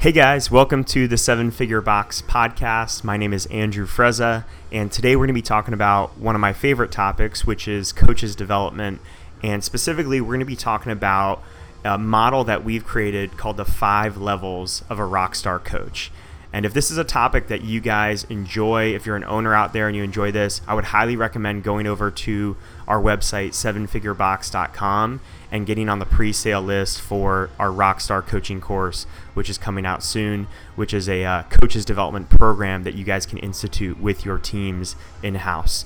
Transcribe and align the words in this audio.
Hey 0.00 0.12
guys, 0.12 0.48
welcome 0.48 0.84
to 0.84 1.08
the 1.08 1.16
Seven 1.16 1.50
Figure 1.50 1.80
Box 1.80 2.22
podcast. 2.22 3.02
My 3.02 3.16
name 3.16 3.32
is 3.32 3.46
Andrew 3.46 3.84
Frezza, 3.84 4.44
and 4.70 4.92
today 4.92 5.16
we're 5.16 5.26
going 5.26 5.34
to 5.34 5.34
be 5.34 5.42
talking 5.42 5.74
about 5.74 6.16
one 6.16 6.36
of 6.36 6.40
my 6.40 6.52
favorite 6.52 6.92
topics, 6.92 7.44
which 7.44 7.66
is 7.66 7.92
coaches 7.92 8.36
development. 8.36 9.00
And 9.42 9.64
specifically, 9.64 10.20
we're 10.20 10.28
going 10.28 10.38
to 10.38 10.46
be 10.46 10.54
talking 10.54 10.92
about 10.92 11.42
a 11.84 11.98
model 11.98 12.44
that 12.44 12.62
we've 12.62 12.84
created 12.84 13.36
called 13.36 13.56
the 13.56 13.64
five 13.64 14.16
levels 14.16 14.84
of 14.88 15.00
a 15.00 15.02
rockstar 15.02 15.62
coach. 15.62 16.12
And 16.52 16.64
if 16.64 16.72
this 16.72 16.90
is 16.90 16.96
a 16.96 17.04
topic 17.04 17.48
that 17.48 17.62
you 17.62 17.80
guys 17.80 18.24
enjoy, 18.24 18.94
if 18.94 19.04
you're 19.04 19.16
an 19.16 19.24
owner 19.24 19.54
out 19.54 19.74
there 19.74 19.86
and 19.86 19.94
you 19.94 20.02
enjoy 20.02 20.32
this, 20.32 20.62
I 20.66 20.74
would 20.74 20.86
highly 20.86 21.14
recommend 21.14 21.62
going 21.62 21.86
over 21.86 22.10
to 22.10 22.56
our 22.86 23.00
website, 23.00 23.50
sevenfigurebox.com, 23.50 25.20
and 25.52 25.66
getting 25.66 25.90
on 25.90 25.98
the 25.98 26.06
pre 26.06 26.32
sale 26.32 26.62
list 26.62 27.02
for 27.02 27.50
our 27.58 27.68
Rockstar 27.68 28.26
coaching 28.26 28.62
course, 28.62 29.04
which 29.34 29.50
is 29.50 29.58
coming 29.58 29.84
out 29.84 30.02
soon, 30.02 30.46
which 30.74 30.94
is 30.94 31.06
a 31.08 31.24
uh, 31.24 31.42
coaches 31.44 31.84
development 31.84 32.30
program 32.30 32.82
that 32.84 32.94
you 32.94 33.04
guys 33.04 33.26
can 33.26 33.38
institute 33.38 34.00
with 34.00 34.24
your 34.24 34.38
teams 34.38 34.96
in 35.22 35.34
house. 35.34 35.84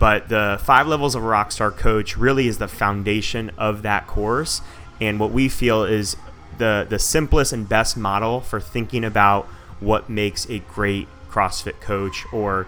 But 0.00 0.28
the 0.28 0.58
five 0.62 0.88
levels 0.88 1.14
of 1.14 1.22
a 1.22 1.26
Rockstar 1.26 1.76
coach 1.76 2.16
really 2.16 2.48
is 2.48 2.58
the 2.58 2.68
foundation 2.68 3.50
of 3.58 3.82
that 3.82 4.06
course. 4.06 4.60
And 5.00 5.20
what 5.20 5.30
we 5.30 5.48
feel 5.48 5.84
is 5.84 6.16
the, 6.58 6.86
the 6.88 6.98
simplest 6.98 7.52
and 7.52 7.68
best 7.68 7.96
model 7.96 8.40
for 8.40 8.60
thinking 8.60 9.04
about 9.04 9.46
what 9.80 10.08
makes 10.08 10.48
a 10.48 10.60
great 10.60 11.08
CrossFit 11.28 11.80
coach 11.80 12.24
or 12.32 12.66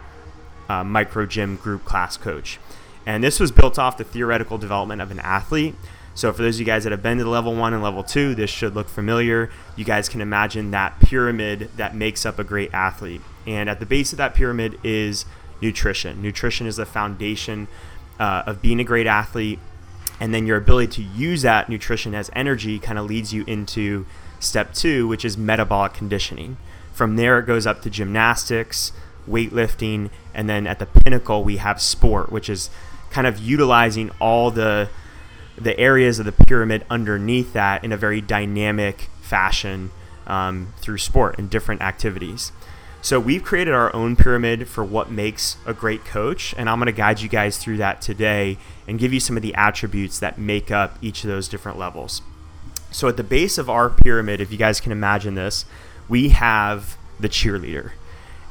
uh, 0.69 0.83
micro 0.83 1.27
gym 1.27 1.57
group 1.57 1.84
class 1.84 2.16
coach. 2.16 2.59
And 3.05 3.23
this 3.23 3.41
was 3.41 3.51
built 3.51 3.79
off 3.79 3.97
the 3.97 4.05
theoretical 4.05 4.59
development 4.59 5.01
of 5.03 5.11
an 5.11 5.20
athlete. 5.20 5.75
So, 6.15 6.33
for 6.33 6.43
those 6.43 6.56
of 6.56 6.61
you 6.61 6.67
guys 6.67 6.84
that 6.84 6.93
have 6.93 7.03
been 7.03 7.19
to 7.19 7.29
level 7.29 7.55
one 7.55 7.73
and 7.73 7.83
level 7.83 8.05
two, 8.05 8.34
this 8.34 8.51
should 8.51 8.75
look 8.75 8.89
familiar. 8.89 9.51
You 9.77 9.84
guys 9.84 10.09
can 10.09 10.20
imagine 10.20 10.70
that 10.70 11.01
pyramid 11.01 11.70
that 11.77 11.97
makes 11.97 12.27
up 12.27 12.39
a 12.39 12.45
great 12.45 12.73
athlete. 12.75 13.23
And 13.47 13.69
at 13.69 13.81
the 13.81 13.87
base 13.87 14.12
of 14.12 14.19
that 14.19 14.34
pyramid 14.34 14.78
is 14.84 15.25
nutrition. 15.61 16.20
Nutrition 16.20 16.67
is 16.67 16.77
the 16.77 16.87
foundation 16.87 17.67
uh, 18.20 18.42
of 18.47 18.61
being 18.61 18.78
a 18.78 18.84
great 18.84 19.06
athlete. 19.06 19.59
And 20.20 20.34
then 20.34 20.47
your 20.47 20.59
ability 20.59 21.03
to 21.03 21.03
use 21.03 21.42
that 21.42 21.69
nutrition 21.69 22.15
as 22.15 22.31
energy 22.34 22.78
kind 22.78 22.98
of 22.98 23.06
leads 23.06 23.33
you 23.33 23.44
into 23.47 24.06
step 24.39 24.75
two, 24.75 25.09
which 25.09 25.25
is 25.25 25.39
metabolic 25.39 25.94
conditioning. 25.94 26.59
From 26.93 27.17
there, 27.17 27.39
it 27.39 27.47
goes 27.47 27.67
up 27.67 27.83
to 27.83 27.91
gymnastics, 27.91 28.93
weightlifting, 29.29 30.11
and 30.35 30.48
then 30.48 30.67
at 30.67 30.79
the 30.79 30.87
pinnacle, 30.87 31.43
we 31.45 31.57
have 31.59 31.81
sport, 31.81 32.31
which 32.31 32.49
is 32.49 32.71
kind 33.11 33.27
of 33.27 33.39
utilizing 33.39 34.11
all 34.21 34.51
the 34.51 34.89
the 35.59 35.79
areas 35.79 36.19
of 36.19 36.25
the 36.25 36.33
pyramid 36.33 36.84
underneath 36.89 37.53
that 37.53 37.84
in 37.84 37.93
a 37.93 37.97
very 37.97 38.23
dynamic 38.23 39.11
fashion 39.21 39.91
um, 40.27 40.73
through 40.79 40.97
sport 40.97 41.39
and 41.39 41.51
different 41.51 41.83
activities. 41.83 42.53
So 43.03 43.19
we've 43.21 43.43
created 43.43 43.75
our 43.75 43.95
own 43.95 44.17
pyramid 44.17 44.69
for 44.69 44.84
what 44.84 45.11
makes 45.11 45.56
a 45.67 45.75
great 45.75 46.05
coach, 46.05 46.55
and 46.56 46.71
I'm 46.71 46.79
going 46.79 46.87
to 46.87 46.93
guide 46.93 47.21
you 47.21 47.29
guys 47.29 47.59
through 47.59 47.79
that 47.79 48.01
today 48.01 48.59
and 48.87 48.99
give 48.99 49.12
you 49.12 49.21
some 49.21 49.37
of 49.37 49.43
the 49.43 49.55
attributes 49.56 50.21
that 50.21 50.39
make 50.39 50.71
up 50.71 50.99
each 51.03 51.25
of 51.25 51.29
those 51.29 51.49
different 51.49 51.79
levels. 51.79 52.23
So 52.93 53.09
at 53.09 53.17
the 53.17 53.25
base 53.25 53.59
of 53.59 53.69
our 53.69 53.91
pyramid, 53.91 54.41
if 54.41 54.53
you 54.53 54.59
guys 54.59 54.81
can 54.81 54.93
imagine 54.93 55.34
this, 55.34 55.65
we 56.13 56.29
have 56.29 56.99
the 57.19 57.29
cheerleader. 57.29 57.93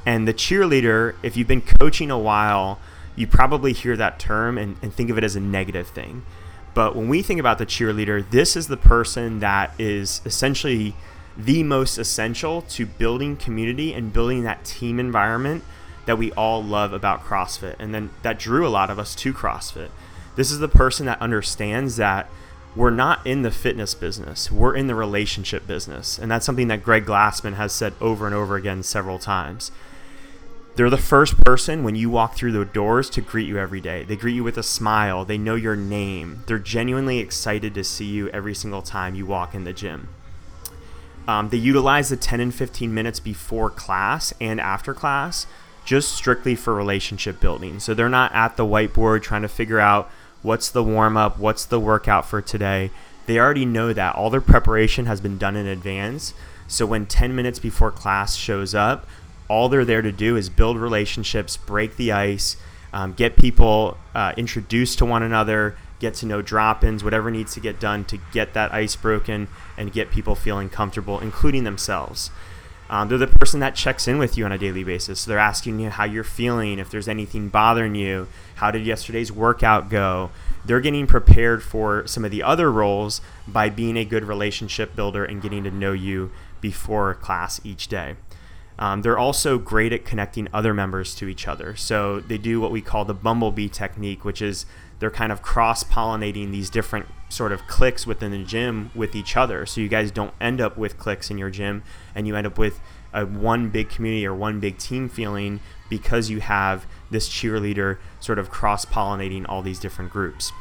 And 0.04 0.28
the 0.28 0.34
cheerleader, 0.34 1.14
if 1.22 1.38
you've 1.38 1.48
been 1.48 1.62
coaching 1.62 2.10
a 2.10 2.18
while, 2.18 2.80
you 3.16 3.28
probably 3.28 3.72
hear 3.72 3.96
that 3.98 4.18
term 4.18 4.58
and, 4.58 4.78
and 4.82 4.92
think 4.92 5.12
of 5.12 5.18
it 5.20 5.24
as 5.24 5.36
a 5.36 5.40
negative 5.40 5.88
thing. 5.88 6.26
But 6.74 6.96
when 6.96 7.08
we 7.08 7.22
think 7.22 7.40
about 7.40 7.60
the 7.60 7.68
cheerleader, 7.68 8.28
this 8.28 8.56
is 8.56 8.68
the 8.68 8.78
person 8.78 9.42
that 9.42 9.80
is 9.80 10.22
essentially 10.26 10.96
the 11.38 11.62
most 11.62 12.00
essential 12.00 12.64
to 12.64 12.88
building 12.88 13.38
community 13.38 13.94
and 13.94 14.12
building 14.12 14.42
that 14.42 14.66
team 14.66 15.00
environment 15.00 15.64
that 16.08 16.18
we 16.18 16.32
all 16.32 16.64
love 16.64 16.94
about 16.94 17.24
CrossFit. 17.24 17.76
And 17.78 17.94
then 17.94 18.10
that 18.24 18.40
drew 18.40 18.66
a 18.66 18.70
lot 18.70 18.90
of 18.90 18.98
us 18.98 19.14
to 19.18 19.36
CrossFit. 19.36 19.92
This 20.36 20.50
is 20.50 20.58
the 20.58 20.68
person 20.68 21.06
that 21.06 21.22
understands 21.22 21.98
that 21.98 22.28
we're 22.76 22.90
not 22.90 23.26
in 23.26 23.42
the 23.42 23.52
fitness 23.52 23.94
business, 23.94 24.52
we're 24.52 24.76
in 24.76 24.88
the 24.88 24.96
relationship 24.96 25.68
business. 25.68 26.18
And 26.18 26.32
that's 26.32 26.46
something 26.46 26.68
that 26.70 26.84
Greg 26.84 27.06
Glassman 27.06 27.56
has 27.56 27.74
said 27.74 27.94
over 28.00 28.26
and 28.26 28.36
over 28.36 28.56
again 28.56 28.84
several 28.84 29.20
times. 29.20 29.72
They're 30.76 30.90
the 30.90 30.98
first 30.98 31.38
person 31.44 31.84
when 31.84 31.96
you 31.96 32.10
walk 32.10 32.36
through 32.36 32.54
the 32.54 32.64
doors 32.64 33.10
to 33.12 33.22
greet 33.22 33.48
you 33.48 33.58
every 33.58 33.82
day. 33.82 34.06
They 34.06 34.16
greet 34.16 34.36
you 34.36 34.44
with 34.44 34.58
a 34.58 34.64
smile. 34.64 35.26
They 35.26 35.38
know 35.38 35.56
your 35.56 35.76
name. 35.76 36.44
They're 36.48 36.60
genuinely 36.60 37.20
excited 37.20 37.74
to 37.74 37.84
see 37.84 38.06
you 38.06 38.30
every 38.30 38.56
single 38.56 38.82
time 38.82 39.14
you 39.14 39.26
walk 39.26 39.54
in 39.54 39.66
the 39.66 39.74
gym. 39.74 40.08
Um, 41.28 41.50
they 41.50 41.58
utilize 41.58 42.10
the 42.10 42.16
10 42.16 42.40
and 42.40 42.56
15 42.56 42.94
minutes 42.94 43.20
before 43.20 43.70
class 43.70 44.34
and 44.40 44.62
after 44.62 44.94
class 44.94 45.46
just 45.84 46.14
strictly 46.14 46.56
for 46.56 46.74
relationship 46.74 47.40
building. 47.40 47.80
So 47.80 47.94
they're 47.94 48.10
not 48.10 48.34
at 48.34 48.56
the 48.56 48.66
whiteboard 48.66 49.24
trying 49.24 49.42
to 49.42 49.48
figure 49.48 49.80
out 49.80 50.10
what's 50.42 50.70
the 50.70 50.84
warm 50.84 51.18
up, 51.18 51.38
what's 51.38 51.66
the 51.66 51.80
workout 51.80 52.26
for 52.26 52.42
today. 52.42 52.92
They 53.26 53.40
already 53.40 53.66
know 53.66 53.94
that. 53.94 54.16
All 54.16 54.30
their 54.30 54.42
preparation 54.42 55.06
has 55.06 55.22
been 55.22 55.38
done 55.38 55.56
in 55.56 55.68
advance. 55.68 56.34
So 56.68 56.86
when 56.86 57.06
10 57.06 57.36
minutes 57.36 57.60
before 57.60 57.92
class 57.92 58.36
shows 58.36 58.74
up, 58.74 59.06
all 59.48 59.70
they're 59.70 59.86
there 59.86 60.02
to 60.02 60.12
do 60.12 60.38
is 60.38 60.50
build 60.50 60.78
relationships, 60.78 61.58
break 61.58 61.98
the 61.98 62.12
ice, 62.12 62.56
um, 62.94 63.14
get 63.14 63.36
people 63.36 63.98
uh, 64.16 64.34
introduced 64.38 64.98
to 65.00 65.06
one 65.06 65.24
another, 65.24 65.76
get 66.00 66.14
to 66.16 66.26
know 66.26 66.42
drop 66.42 66.84
ins, 66.84 67.04
whatever 67.04 67.30
needs 67.30 67.54
to 67.54 67.60
get 67.60 67.80
done 67.80 68.04
to 68.06 68.18
get 68.32 68.54
that 68.54 68.74
ice 68.74 68.96
broken 68.96 69.48
and 69.78 69.92
get 69.92 70.10
people 70.10 70.36
feeling 70.36 70.70
comfortable, 70.70 71.20
including 71.20 71.64
themselves. 71.64 72.32
Um, 72.92 73.08
they're 73.08 73.18
the 73.18 73.28
person 73.28 73.62
that 73.62 73.74
checks 73.74 74.06
in 74.06 74.20
with 74.20 74.38
you 74.38 74.44
on 74.44 74.52
a 74.52 74.58
daily 74.58 74.84
basis. 74.84 75.22
So 75.22 75.32
they're 75.32 75.40
asking 75.40 75.80
you 75.80 75.90
how 75.90 76.04
you're 76.04 76.26
feeling, 76.26 76.78
if 76.78 76.92
there's 76.92 77.08
anything 77.08 77.48
bothering 77.48 77.96
you, 77.96 78.28
how 78.56 78.70
did 78.70 78.86
yesterday's 78.86 79.32
workout 79.32 79.90
go. 79.90 80.30
They're 80.66 80.82
getting 80.82 81.08
prepared 81.08 81.64
for 81.64 82.06
some 82.06 82.26
of 82.26 82.32
the 82.32 82.44
other 82.44 82.70
roles 82.70 83.22
by 83.48 83.70
being 83.70 83.96
a 83.96 84.04
good 84.04 84.26
relationship 84.26 84.94
builder 84.94 85.24
and 85.24 85.42
getting 85.42 85.64
to 85.64 85.72
know 85.72 85.94
you 85.94 86.32
before 86.60 87.16
class 87.16 87.62
each 87.64 87.88
day. 87.88 88.16
Um, 88.82 89.04
they're 89.04 89.18
also 89.18 89.60
great 89.60 89.94
at 89.94 90.06
connecting 90.06 90.48
other 90.52 90.74
members 90.74 91.14
to 91.16 91.28
each 91.28 91.48
other. 91.48 91.76
So 91.76 92.20
they 92.20 92.40
do 92.40 92.60
what 92.60 92.72
we 92.72 92.82
call 92.82 93.06
the 93.06 93.14
bumblebee 93.14 93.70
technique, 93.70 94.26
which 94.26 94.42
is 94.42 94.66
they're 94.98 95.12
kind 95.12 95.32
of 95.32 95.44
cross 95.44 95.84
pollinating 95.84 96.50
these 96.50 96.72
different 96.72 97.06
sort 97.30 97.52
of 97.52 97.68
cliques 97.68 98.08
within 98.08 98.32
the 98.32 98.44
gym 98.44 98.90
with 98.96 99.16
each 99.16 99.38
other. 99.38 99.68
So 99.68 99.82
you 99.82 99.88
guys 99.88 100.10
don't 100.10 100.34
end 100.42 100.60
up 100.60 100.78
with 100.78 100.98
cliques 100.98 101.30
in 101.30 101.38
your 101.38 101.52
gym 101.52 101.84
and 102.16 102.26
you 102.26 102.36
end 102.36 102.48
up 102.48 102.58
with 102.58 102.80
a 103.14 103.24
one 103.24 103.70
big 103.70 103.88
community 103.88 104.26
or 104.26 104.34
one 104.34 104.60
big 104.60 104.80
team 104.80 105.10
feeling 105.10 105.60
because 105.88 106.32
you 106.32 106.40
have 106.40 106.88
this 107.12 107.30
cheerleader 107.30 108.00
sort 108.20 108.40
of 108.40 108.50
cross 108.50 108.84
pollinating 108.84 109.46
all 109.48 109.62
these 109.62 109.80
different 109.80 110.12
groups. 110.12 110.52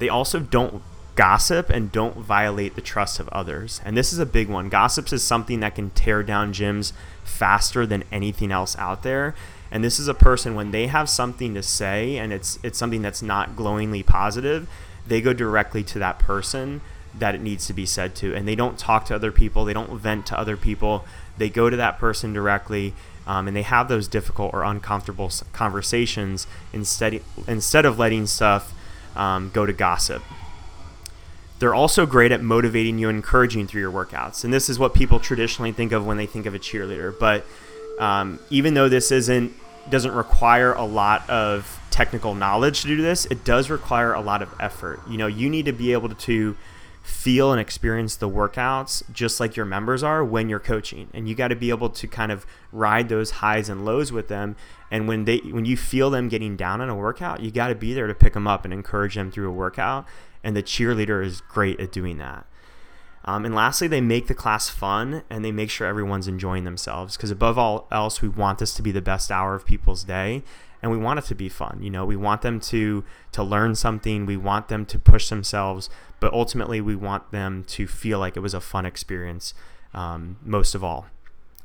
They 0.00 0.08
also 0.08 0.40
don't 0.40 0.82
gossip 1.20 1.68
and 1.68 1.92
don't 1.92 2.16
violate 2.16 2.76
the 2.76 2.80
trust 2.80 3.20
of 3.20 3.28
others. 3.28 3.78
And 3.84 3.94
this 3.94 4.10
is 4.10 4.18
a 4.18 4.24
big 4.24 4.48
one. 4.48 4.70
Gossips 4.70 5.12
is 5.12 5.22
something 5.22 5.60
that 5.60 5.74
can 5.74 5.90
tear 5.90 6.22
down 6.22 6.54
gyms 6.54 6.94
faster 7.22 7.84
than 7.84 8.04
anything 8.10 8.50
else 8.50 8.74
out 8.78 9.02
there. 9.02 9.34
And 9.70 9.84
this 9.84 9.98
is 9.98 10.08
a 10.08 10.14
person 10.14 10.54
when 10.54 10.70
they 10.70 10.86
have 10.86 11.10
something 11.10 11.52
to 11.52 11.62
say 11.62 12.16
and 12.16 12.32
it's 12.32 12.58
it's 12.62 12.78
something 12.78 13.02
that's 13.02 13.20
not 13.20 13.54
glowingly 13.54 14.02
positive, 14.02 14.66
they 15.06 15.20
go 15.20 15.34
directly 15.34 15.84
to 15.92 15.98
that 15.98 16.18
person 16.18 16.80
that 17.18 17.34
it 17.34 17.42
needs 17.42 17.66
to 17.66 17.74
be 17.74 17.84
said 17.84 18.14
to 18.14 18.34
and 18.34 18.48
they 18.48 18.54
don't 18.54 18.78
talk 18.78 19.04
to 19.04 19.14
other 19.14 19.30
people, 19.30 19.66
they 19.66 19.74
don't 19.74 19.94
vent 19.98 20.24
to 20.28 20.38
other 20.38 20.56
people. 20.56 21.04
They 21.36 21.50
go 21.50 21.68
to 21.68 21.76
that 21.76 21.98
person 21.98 22.32
directly 22.32 22.94
um, 23.26 23.46
and 23.46 23.54
they 23.54 23.60
have 23.60 23.88
those 23.88 24.08
difficult 24.08 24.54
or 24.54 24.64
uncomfortable 24.64 25.30
conversations 25.52 26.46
instead 26.72 27.20
instead 27.46 27.84
of 27.84 27.98
letting 27.98 28.26
stuff 28.26 28.72
um, 29.14 29.50
go 29.52 29.66
to 29.66 29.74
gossip. 29.74 30.22
They're 31.60 31.74
also 31.74 32.06
great 32.06 32.32
at 32.32 32.42
motivating 32.42 32.98
you 32.98 33.08
and 33.08 33.16
encouraging 33.16 33.66
through 33.66 33.82
your 33.82 33.92
workouts. 33.92 34.44
And 34.44 34.52
this 34.52 34.68
is 34.68 34.78
what 34.78 34.94
people 34.94 35.20
traditionally 35.20 35.72
think 35.72 35.92
of 35.92 36.06
when 36.06 36.16
they 36.16 36.26
think 36.26 36.46
of 36.46 36.54
a 36.54 36.58
cheerleader. 36.58 37.16
But 37.16 37.46
um, 37.98 38.40
even 38.50 38.74
though 38.74 38.88
this 38.88 39.12
isn't 39.12 39.52
doesn't 39.88 40.12
require 40.12 40.72
a 40.72 40.84
lot 40.84 41.28
of 41.28 41.80
technical 41.90 42.34
knowledge 42.34 42.82
to 42.82 42.88
do 42.88 43.02
this, 43.02 43.26
it 43.26 43.44
does 43.44 43.70
require 43.70 44.14
a 44.14 44.20
lot 44.20 44.42
of 44.42 44.54
effort. 44.58 45.00
You 45.08 45.18
know, 45.18 45.26
you 45.26 45.48
need 45.48 45.66
to 45.66 45.72
be 45.72 45.92
able 45.92 46.08
to 46.08 46.56
feel 47.02 47.50
and 47.50 47.60
experience 47.60 48.16
the 48.16 48.28
workouts 48.28 49.02
just 49.12 49.40
like 49.40 49.56
your 49.56 49.66
members 49.66 50.02
are 50.02 50.24
when 50.24 50.48
you're 50.48 50.60
coaching 50.60 51.08
and 51.14 51.28
you 51.28 51.34
got 51.34 51.48
to 51.48 51.56
be 51.56 51.70
able 51.70 51.88
to 51.88 52.06
kind 52.06 52.30
of 52.30 52.46
ride 52.72 53.08
those 53.08 53.30
highs 53.30 53.68
and 53.68 53.84
lows 53.84 54.12
with 54.12 54.28
them 54.28 54.54
and 54.90 55.08
when 55.08 55.24
they 55.24 55.38
when 55.38 55.64
you 55.64 55.76
feel 55.76 56.10
them 56.10 56.28
getting 56.28 56.56
down 56.56 56.80
on 56.80 56.90
a 56.90 56.94
workout 56.94 57.40
you 57.40 57.50
got 57.50 57.68
to 57.68 57.74
be 57.74 57.94
there 57.94 58.06
to 58.06 58.14
pick 58.14 58.34
them 58.34 58.46
up 58.46 58.64
and 58.66 58.74
encourage 58.74 59.14
them 59.14 59.30
through 59.30 59.48
a 59.48 59.52
workout 59.52 60.06
and 60.42 60.56
the 60.56 60.62
cheerleader 60.62 61.24
is 61.24 61.40
great 61.40 61.78
at 61.80 61.92
doing 61.92 62.18
that 62.18 62.46
um, 63.24 63.44
and 63.44 63.54
lastly, 63.54 63.86
they 63.86 64.00
make 64.00 64.28
the 64.28 64.34
class 64.34 64.68
fun 64.68 65.22
and 65.28 65.44
they 65.44 65.52
make 65.52 65.70
sure 65.70 65.86
everyone's 65.86 66.26
enjoying 66.26 66.64
themselves. 66.64 67.16
Because 67.16 67.30
above 67.30 67.58
all 67.58 67.86
else, 67.92 68.22
we 68.22 68.28
want 68.28 68.58
this 68.58 68.74
to 68.74 68.82
be 68.82 68.92
the 68.92 69.02
best 69.02 69.30
hour 69.30 69.54
of 69.54 69.66
people's 69.66 70.04
day, 70.04 70.42
and 70.82 70.90
we 70.90 70.96
want 70.96 71.18
it 71.18 71.26
to 71.26 71.34
be 71.34 71.48
fun. 71.48 71.80
You 71.82 71.90
know, 71.90 72.06
we 72.06 72.16
want 72.16 72.42
them 72.42 72.60
to 72.60 73.04
to 73.32 73.42
learn 73.42 73.74
something. 73.74 74.24
We 74.24 74.38
want 74.38 74.68
them 74.68 74.86
to 74.86 74.98
push 74.98 75.28
themselves, 75.28 75.90
but 76.18 76.32
ultimately, 76.32 76.80
we 76.80 76.96
want 76.96 77.30
them 77.30 77.64
to 77.68 77.86
feel 77.86 78.18
like 78.18 78.36
it 78.36 78.40
was 78.40 78.54
a 78.54 78.60
fun 78.60 78.86
experience 78.86 79.52
um, 79.92 80.38
most 80.42 80.74
of 80.74 80.82
all. 80.82 81.06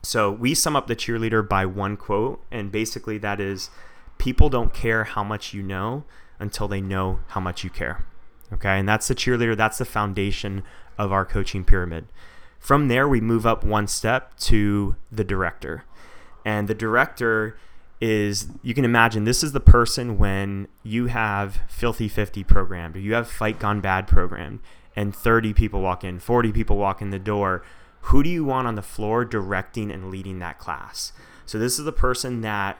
So 0.04 0.30
we 0.32 0.54
sum 0.54 0.76
up 0.76 0.88
the 0.88 0.96
cheerleader 0.96 1.48
by 1.48 1.66
one 1.66 1.96
quote, 1.96 2.44
and 2.52 2.72
basically 2.72 3.18
that 3.20 3.40
is 3.40 3.70
people 4.18 4.50
don't 4.50 4.74
care 4.74 5.06
how 5.06 5.24
much 5.24 5.54
you 5.54 5.64
know 5.64 6.04
until 6.38 6.68
they 6.68 6.82
know 6.82 7.22
how 7.30 7.40
much 7.40 7.64
you 7.64 7.70
care. 7.70 8.04
Okay, 8.56 8.80
and 8.80 8.88
that's 8.88 9.08
the 9.08 9.16
cheerleader, 9.16 9.56
that's 9.56 9.78
the 9.78 9.86
foundation 9.86 10.64
of 10.98 11.12
our 11.12 11.26
coaching 11.26 11.64
pyramid. 11.64 12.08
From 12.58 12.88
there, 12.88 13.08
we 13.08 13.22
move 13.22 13.46
up 13.46 13.64
one 13.64 13.88
step 13.88 14.38
to 14.40 14.96
the 15.12 15.24
director. 15.24 15.84
And 16.46 16.68
the 16.68 16.74
director 16.74 17.58
is, 18.00 18.48
you 18.64 18.74
can 18.74 18.86
imagine, 18.86 19.26
this 19.26 19.44
is 19.44 19.52
the 19.52 19.60
person 19.60 20.18
when 20.18 20.68
you 20.84 21.08
have 21.08 21.60
Filthy 21.68 22.08
50 22.08 22.44
programmed, 22.44 22.96
or 22.96 23.00
you 23.00 23.14
have 23.14 23.30
Fight 23.30 23.60
Gone 23.60 23.82
Bad 23.82 24.08
programmed, 24.08 24.60
and 24.96 25.16
30 25.16 25.54
people 25.54 25.82
walk 25.82 26.04
in, 26.04 26.20
40 26.20 26.52
people 26.54 26.78
walk 26.78 27.02
in 27.02 27.10
the 27.10 27.20
door. 27.20 27.64
Who 28.02 28.24
do 28.24 28.30
you 28.30 28.46
want 28.46 28.68
on 28.68 28.76
the 28.76 28.82
floor 28.82 29.26
directing 29.26 29.92
and 29.92 30.10
leading 30.10 30.40
that 30.40 30.60
class? 30.60 31.12
So, 31.46 31.60
this 31.60 31.78
is 31.78 31.86
the 31.86 31.92
person 31.92 32.42
that 32.42 32.78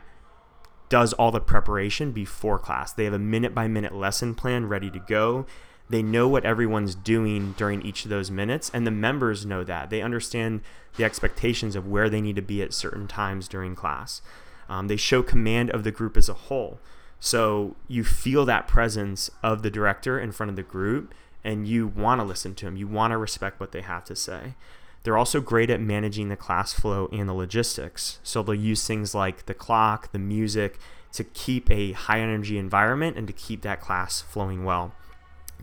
does 0.90 1.14
all 1.14 1.32
the 1.32 1.40
preparation 1.40 2.12
before 2.12 2.60
class. 2.60 2.94
They 2.94 3.06
have 3.06 3.14
a 3.14 3.20
minute 3.20 3.54
by 3.56 3.68
minute 3.68 3.94
lesson 3.94 4.36
plan 4.36 4.68
ready 4.68 4.90
to 4.92 5.00
go. 5.00 5.46
They 5.90 6.02
know 6.02 6.28
what 6.28 6.46
everyone's 6.46 6.96
doing 6.96 7.54
during 7.58 7.82
each 7.84 8.06
of 8.06 8.10
those 8.10 8.32
minutes, 8.32 8.72
and 8.74 8.88
the 8.88 8.92
members 8.92 9.46
know 9.46 9.64
that. 9.64 9.90
They 9.90 10.02
understand 10.02 10.62
the 10.98 11.04
expectations 11.04 11.76
of 11.76 11.88
where 11.88 12.10
they 12.10 12.22
need 12.22 12.36
to 12.38 12.42
be 12.42 12.62
at 12.62 12.74
certain 12.74 13.08
times 13.08 13.48
during 13.48 13.76
class. 13.76 14.22
Um, 14.68 14.88
they 14.88 14.96
show 14.96 15.22
command 15.22 15.70
of 15.70 15.84
the 15.84 15.92
group 15.92 16.18
as 16.18 16.28
a 16.28 16.34
whole. 16.34 16.80
So 17.20 17.76
you 17.88 18.04
feel 18.04 18.46
that 18.46 18.68
presence 18.68 19.30
of 19.44 19.62
the 19.62 19.70
director 19.70 20.20
in 20.20 20.32
front 20.32 20.50
of 20.50 20.56
the 20.56 20.64
group, 20.64 21.14
and 21.44 21.68
you 21.68 21.88
want 21.88 22.20
to 22.20 22.26
listen 22.26 22.56
to 22.56 22.66
them. 22.66 22.78
You 22.78 22.88
want 22.88 23.12
to 23.12 23.18
respect 23.18 23.60
what 23.60 23.72
they 23.72 23.82
have 23.82 24.06
to 24.06 24.16
say. 24.16 24.56
They're 25.06 25.18
also 25.18 25.40
great 25.40 25.70
at 25.70 25.80
managing 25.80 26.30
the 26.30 26.36
class 26.36 26.74
flow 26.74 27.08
and 27.14 27.30
the 27.30 27.34
logistics. 27.34 28.20
So 28.24 28.42
they'll 28.42 28.56
use 28.56 28.88
things 28.88 29.14
like 29.14 29.46
the 29.46 29.54
clock, 29.54 30.12
the 30.12 30.20
music 30.20 30.80
to 31.14 31.24
keep 31.24 31.70
a 31.70 31.92
high 31.92 32.20
energy 32.20 32.58
environment 32.58 33.16
and 33.16 33.28
to 33.28 33.34
keep 33.34 33.62
that 33.62 33.80
class 33.80 34.22
flowing 34.22 34.64
well. 34.66 34.96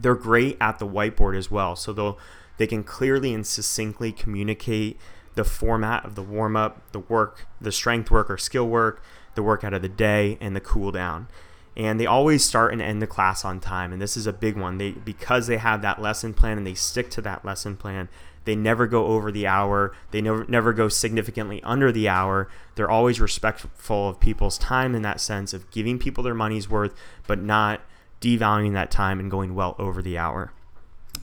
They're 0.00 0.14
great 0.14 0.56
at 0.60 0.78
the 0.78 0.86
whiteboard 0.86 1.36
as 1.36 1.50
well. 1.50 1.74
So 1.74 1.92
they'll 1.92 2.18
they 2.56 2.68
can 2.68 2.84
clearly 2.84 3.34
and 3.34 3.44
succinctly 3.44 4.12
communicate 4.12 4.96
the 5.34 5.42
format 5.42 6.04
of 6.04 6.14
the 6.14 6.22
warm 6.22 6.54
up, 6.54 6.92
the 6.92 7.00
work, 7.00 7.48
the 7.60 7.72
strength 7.72 8.12
work 8.12 8.30
or 8.30 8.38
skill 8.38 8.68
work, 8.68 9.02
the 9.34 9.42
workout 9.42 9.74
of 9.74 9.82
the 9.82 9.88
day, 9.88 10.38
and 10.40 10.54
the 10.54 10.60
cool 10.60 10.92
down. 10.92 11.26
And 11.76 11.98
they 11.98 12.06
always 12.06 12.44
start 12.44 12.72
and 12.72 12.80
end 12.80 13.02
the 13.02 13.08
class 13.08 13.44
on 13.44 13.58
time. 13.58 13.92
And 13.92 14.00
this 14.00 14.16
is 14.16 14.28
a 14.28 14.32
big 14.32 14.56
one. 14.56 14.78
They 14.78 14.92
because 14.92 15.48
they 15.48 15.56
have 15.56 15.82
that 15.82 16.00
lesson 16.00 16.32
plan 16.32 16.58
and 16.58 16.66
they 16.66 16.74
stick 16.74 17.10
to 17.10 17.22
that 17.22 17.44
lesson 17.44 17.76
plan, 17.76 18.08
they 18.44 18.56
never 18.56 18.86
go 18.86 19.06
over 19.06 19.30
the 19.30 19.46
hour. 19.46 19.94
They 20.10 20.20
never 20.20 20.44
never 20.46 20.72
go 20.72 20.88
significantly 20.88 21.62
under 21.62 21.92
the 21.92 22.08
hour. 22.08 22.48
They're 22.74 22.90
always 22.90 23.20
respectful 23.20 24.08
of 24.08 24.20
people's 24.20 24.58
time 24.58 24.94
in 24.94 25.02
that 25.02 25.20
sense 25.20 25.52
of 25.52 25.70
giving 25.70 25.98
people 25.98 26.24
their 26.24 26.34
money's 26.34 26.68
worth, 26.68 26.94
but 27.26 27.40
not 27.40 27.80
devaluing 28.20 28.72
that 28.74 28.90
time 28.90 29.20
and 29.20 29.30
going 29.30 29.54
well 29.54 29.76
over 29.78 30.02
the 30.02 30.18
hour. 30.18 30.52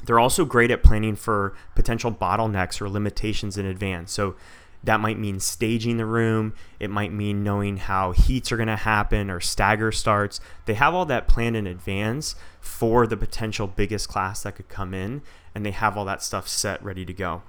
They're 0.03 0.19
also 0.19 0.45
great 0.45 0.71
at 0.71 0.83
planning 0.83 1.15
for 1.15 1.55
potential 1.75 2.11
bottlenecks 2.11 2.81
or 2.81 2.89
limitations 2.89 3.57
in 3.57 3.65
advance. 3.65 4.11
So 4.11 4.35
that 4.83 4.99
might 4.99 5.19
mean 5.19 5.39
staging 5.39 5.97
the 5.97 6.05
room. 6.05 6.53
It 6.79 6.89
might 6.89 7.11
mean 7.11 7.43
knowing 7.43 7.77
how 7.77 8.11
heats 8.11 8.51
are 8.51 8.57
going 8.57 8.67
to 8.67 8.77
happen 8.77 9.29
or 9.29 9.39
stagger 9.39 9.91
starts. 9.91 10.39
They 10.65 10.75
have 10.75 10.93
all 10.93 11.05
that 11.05 11.27
planned 11.27 11.57
in 11.57 11.67
advance 11.67 12.35
for 12.61 13.05
the 13.05 13.17
potential 13.17 13.67
biggest 13.67 14.07
class 14.07 14.43
that 14.43 14.55
could 14.55 14.69
come 14.69 14.93
in, 14.93 15.21
and 15.53 15.65
they 15.65 15.71
have 15.71 15.97
all 15.97 16.05
that 16.05 16.23
stuff 16.23 16.47
set 16.47 16.83
ready 16.83 17.05
to 17.05 17.13
go. 17.13 17.43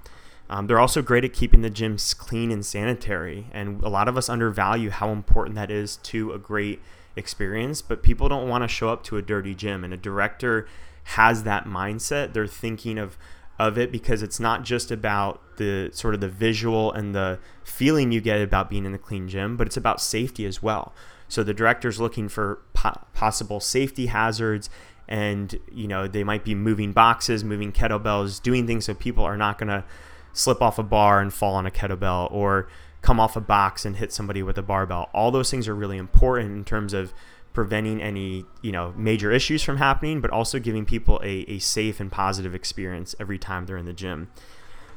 Um, 0.49 0.67
they're 0.67 0.81
also 0.81 1.01
great 1.01 1.25
at 1.25 1.33
keeping 1.33 1.63
the 1.63 1.71
gyms 1.71 2.17
clean 2.17 2.51
and 2.51 2.67
sanitary, 2.67 3.47
and 3.53 3.81
a 3.85 3.89
lot 3.89 4.09
of 4.09 4.17
us 4.17 4.29
undervalue 4.29 4.91
how 4.91 5.11
important 5.11 5.55
that 5.55 5.71
is 5.71 5.97
to 5.99 6.33
a 6.33 6.39
great 6.39 6.81
experience. 7.15 7.81
But 7.83 8.03
people 8.03 8.29
don't 8.29 8.49
want 8.49 8.65
to 8.65 8.69
show 8.69 8.89
up 8.89 9.05
to 9.05 9.17
a 9.17 9.23
dirty 9.23 9.55
gym, 9.55 9.85
and 9.85 9.95
a 9.95 9.97
director 9.97 10.67
has 11.05 11.45
that 11.45 11.67
mindset. 11.67 12.33
They're 12.33 12.49
thinking 12.49 12.99
of 12.99 13.17
of 13.61 13.77
it 13.77 13.93
because 13.93 14.23
it's 14.23 14.41
not 14.41 14.65
just 14.65 14.91
about 14.91 15.41
the 15.59 15.91
sort 15.93 16.15
of 16.15 16.21
the 16.21 16.29
visual 16.29 16.91
and 16.93 17.15
the 17.15 17.39
feeling 17.63 18.11
you 18.11 18.21
get 18.21 18.41
about 18.41 18.71
being 18.71 18.87
in 18.87 18.93
the 18.93 18.99
clean 18.99 19.29
gym, 19.29 19.57
but 19.59 19.67
it's 19.67 19.77
about 19.77 20.01
safety 20.01 20.47
as 20.47 20.63
well. 20.63 20.95
So 21.29 21.43
the 21.43 21.53
director's 21.53 22.01
looking 22.01 22.29
for 22.29 22.63
po- 22.73 23.03
possible 23.13 23.61
safety 23.61 24.07
hazards 24.07 24.71
and 25.07 25.59
you 25.71 25.87
know 25.87 26.07
they 26.09 26.25
might 26.25 26.45
be 26.45 26.55
moving 26.55 26.93
boxes, 26.93 27.45
moving 27.45 27.71
kettlebells, 27.71 28.43
doing 28.43 28.67
things 28.67 28.87
so 28.87 28.95
people 28.95 29.25
are 29.25 29.37
not 29.37 29.59
going 29.59 29.69
to 29.69 29.85
slip 30.33 30.63
off 30.63 30.79
a 30.79 30.83
bar 30.83 31.21
and 31.21 31.35
fall 31.35 31.55
on 31.55 31.67
a 31.67 31.71
kettlebell 31.71 32.33
or 32.33 32.69
come 33.03 33.21
off 33.21 33.37
a 33.37 33.41
box 33.41 33.85
and 33.85 33.97
hit 33.97 34.11
somebody 34.11 34.43
with 34.43 34.57
a 34.57 34.63
barbell. 34.63 35.11
All 35.13 35.31
those 35.31 35.51
things 35.51 35.69
are 35.69 35.75
really 35.75 35.99
important 35.99 36.53
in 36.53 36.65
terms 36.65 36.95
of 36.95 37.13
preventing 37.53 38.01
any 38.01 38.45
you 38.63 38.73
know 38.73 38.95
major 38.97 39.31
issues 39.31 39.63
from 39.63 39.77
happening, 39.79 40.21
but 40.21 40.31
also 40.31 40.59
giving 40.59 40.85
people 40.85 41.21
a, 41.23 41.45
a 41.49 41.59
safe 41.59 42.01
and 42.01 42.11
positive 42.11 42.55
experience 42.55 43.15
every 43.19 43.39
time 43.39 43.67
they're 43.67 43.77
in 43.77 43.87
the 43.87 43.93
gym. 43.93 44.31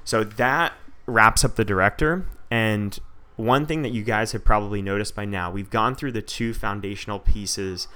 So 0.03 0.23
that 0.23 0.73
wraps 1.05 1.43
up 1.43 1.55
the 1.55 1.65
director. 1.65 2.25
And 2.51 2.97
one 3.35 3.65
thing 3.65 3.81
that 3.81 3.89
you 3.89 4.03
guys 4.03 4.31
have 4.31 4.45
probably 4.45 4.81
noticed 4.81 5.15
by 5.15 5.25
now, 5.25 5.49
we've 5.49 5.69
gone 5.69 5.95
through 5.95 6.11
the 6.11 6.21
two 6.21 6.53
foundational 6.53 7.19
pieces 7.19 7.87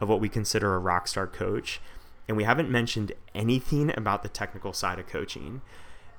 of 0.00 0.08
what 0.08 0.20
we 0.20 0.28
consider 0.28 0.74
a 0.74 0.78
rock 0.78 1.08
star 1.08 1.26
coach, 1.26 1.80
and 2.28 2.36
we 2.36 2.44
haven't 2.44 2.70
mentioned 2.70 3.12
anything 3.34 3.92
about 3.96 4.22
the 4.22 4.28
technical 4.28 4.72
side 4.72 4.98
of 4.98 5.06
coaching. 5.06 5.62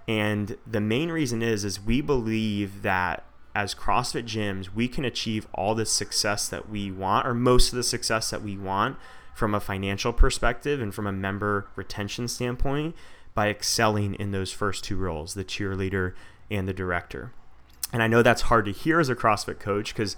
And 0.07 0.57
the 0.65 0.81
main 0.81 1.11
reason 1.11 1.41
is 1.41 1.63
is 1.63 1.79
we 1.79 2.01
believe 2.01 2.81
that 2.81 3.23
as 3.55 3.75
CrossFit 3.75 4.23
gyms, 4.23 4.73
we 4.73 4.87
can 4.87 5.05
achieve 5.05 5.47
all 5.53 5.75
the 5.75 5.85
success 5.85 6.47
that 6.49 6.69
we 6.69 6.91
want, 6.91 7.27
or 7.27 7.33
most 7.33 7.71
of 7.71 7.75
the 7.75 7.83
success 7.83 8.29
that 8.31 8.41
we 8.41 8.57
want 8.57 8.97
from 9.35 9.53
a 9.53 9.59
financial 9.59 10.13
perspective 10.13 10.81
and 10.81 10.93
from 10.93 11.07
a 11.07 11.11
member 11.11 11.67
retention 11.75 12.27
standpoint 12.27 12.95
by 13.33 13.49
excelling 13.49 14.15
in 14.15 14.31
those 14.31 14.51
first 14.51 14.83
two 14.83 14.95
roles 14.95 15.33
the 15.33 15.43
cheerleader 15.43 16.13
and 16.51 16.67
the 16.67 16.73
director. 16.73 17.31
And 17.91 18.01
I 18.01 18.07
know 18.07 18.21
that's 18.21 18.43
hard 18.43 18.65
to 18.65 18.71
hear 18.71 18.99
as 18.99 19.09
a 19.09 19.15
CrossFit 19.15 19.59
coach 19.59 19.93
because 19.93 20.15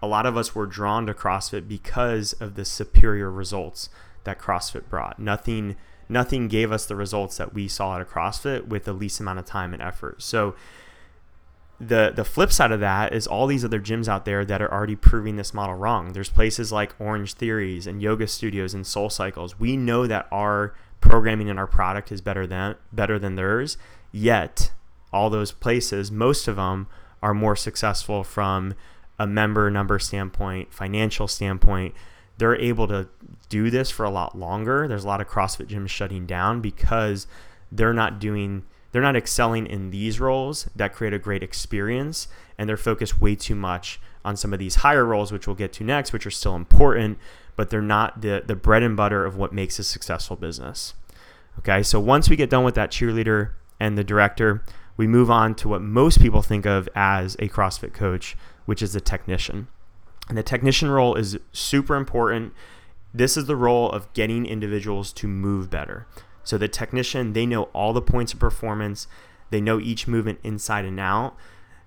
a 0.00 0.06
lot 0.06 0.26
of 0.26 0.36
us 0.36 0.54
were 0.54 0.66
drawn 0.66 1.06
to 1.06 1.14
CrossFit 1.14 1.66
because 1.66 2.32
of 2.34 2.54
the 2.54 2.64
superior 2.64 3.30
results 3.30 3.88
that 4.24 4.38
CrossFit 4.38 4.88
brought. 4.88 5.18
Nothing 5.18 5.76
nothing 6.08 6.46
gave 6.46 6.70
us 6.70 6.86
the 6.86 6.94
results 6.94 7.36
that 7.36 7.52
we 7.52 7.66
saw 7.66 7.96
at 7.96 8.00
a 8.00 8.04
CrossFit 8.04 8.68
with 8.68 8.84
the 8.84 8.92
least 8.92 9.18
amount 9.18 9.40
of 9.40 9.44
time 9.44 9.72
and 9.72 9.82
effort. 9.82 10.22
So 10.22 10.54
the 11.78 12.12
the 12.14 12.24
flip 12.24 12.50
side 12.52 12.72
of 12.72 12.80
that 12.80 13.12
is 13.12 13.26
all 13.26 13.46
these 13.46 13.64
other 13.64 13.80
gyms 13.80 14.08
out 14.08 14.24
there 14.24 14.44
that 14.44 14.62
are 14.62 14.72
already 14.72 14.96
proving 14.96 15.36
this 15.36 15.52
model 15.52 15.74
wrong. 15.74 16.12
There's 16.12 16.30
places 16.30 16.72
like 16.72 16.98
Orange 16.98 17.34
Theories 17.34 17.86
and 17.86 18.00
Yoga 18.00 18.26
Studios 18.26 18.72
and 18.72 18.86
Soul 18.86 19.10
Cycles. 19.10 19.58
We 19.58 19.76
know 19.76 20.06
that 20.06 20.26
our 20.30 20.74
programming 21.00 21.50
and 21.50 21.58
our 21.58 21.66
product 21.66 22.10
is 22.10 22.20
better 22.20 22.46
than 22.46 22.76
better 22.92 23.18
than 23.18 23.34
theirs. 23.34 23.76
Yet, 24.10 24.70
all 25.12 25.28
those 25.28 25.52
places, 25.52 26.10
most 26.10 26.48
of 26.48 26.56
them 26.56 26.86
are 27.22 27.34
more 27.34 27.56
successful 27.56 28.24
from 28.24 28.74
a 29.18 29.26
member 29.26 29.70
number 29.70 29.98
standpoint, 29.98 30.72
financial 30.72 31.28
standpoint. 31.28 31.94
They're 32.38 32.56
able 32.56 32.86
to 32.88 33.08
do 33.48 33.70
this 33.70 33.90
for 33.90 34.04
a 34.04 34.10
lot 34.10 34.38
longer. 34.38 34.88
There's 34.88 35.04
a 35.04 35.08
lot 35.08 35.20
of 35.20 35.28
CrossFit 35.28 35.66
gyms 35.66 35.88
shutting 35.88 36.26
down 36.26 36.60
because 36.60 37.26
they're 37.70 37.94
not 37.94 38.18
doing 38.18 38.64
they're 38.96 39.02
not 39.02 39.14
excelling 39.14 39.66
in 39.66 39.90
these 39.90 40.18
roles 40.18 40.70
that 40.74 40.94
create 40.94 41.12
a 41.12 41.18
great 41.18 41.42
experience 41.42 42.28
and 42.56 42.66
they're 42.66 42.78
focused 42.78 43.20
way 43.20 43.34
too 43.34 43.54
much 43.54 44.00
on 44.24 44.38
some 44.38 44.54
of 44.54 44.58
these 44.58 44.76
higher 44.76 45.04
roles 45.04 45.30
which 45.30 45.46
we'll 45.46 45.54
get 45.54 45.70
to 45.70 45.84
next 45.84 46.14
which 46.14 46.24
are 46.24 46.30
still 46.30 46.56
important 46.56 47.18
but 47.56 47.68
they're 47.68 47.82
not 47.82 48.22
the 48.22 48.42
the 48.46 48.56
bread 48.56 48.82
and 48.82 48.96
butter 48.96 49.26
of 49.26 49.36
what 49.36 49.52
makes 49.52 49.78
a 49.78 49.84
successful 49.84 50.34
business. 50.34 50.94
Okay 51.58 51.82
so 51.82 52.00
once 52.00 52.30
we 52.30 52.36
get 52.36 52.48
done 52.48 52.64
with 52.64 52.74
that 52.74 52.90
cheerleader 52.90 53.50
and 53.78 53.98
the 53.98 54.02
director 54.02 54.64
we 54.96 55.06
move 55.06 55.30
on 55.30 55.54
to 55.56 55.68
what 55.68 55.82
most 55.82 56.18
people 56.18 56.40
think 56.40 56.64
of 56.64 56.88
as 56.94 57.34
a 57.34 57.50
CrossFit 57.50 57.92
coach 57.92 58.34
which 58.64 58.80
is 58.80 58.94
the 58.94 59.00
technician. 59.02 59.68
And 60.30 60.38
the 60.38 60.42
technician 60.42 60.88
role 60.88 61.16
is 61.16 61.38
super 61.52 61.96
important. 61.96 62.54
This 63.12 63.36
is 63.36 63.44
the 63.44 63.56
role 63.56 63.90
of 63.90 64.10
getting 64.14 64.46
individuals 64.46 65.12
to 65.12 65.28
move 65.28 65.68
better 65.68 66.06
so 66.46 66.56
the 66.56 66.68
technician, 66.68 67.32
they 67.32 67.44
know 67.44 67.64
all 67.72 67.92
the 67.92 68.00
points 68.00 68.32
of 68.32 68.38
performance, 68.38 69.08
they 69.50 69.60
know 69.60 69.80
each 69.80 70.06
movement 70.06 70.38
inside 70.44 70.84
and 70.84 71.00
out. 71.00 71.36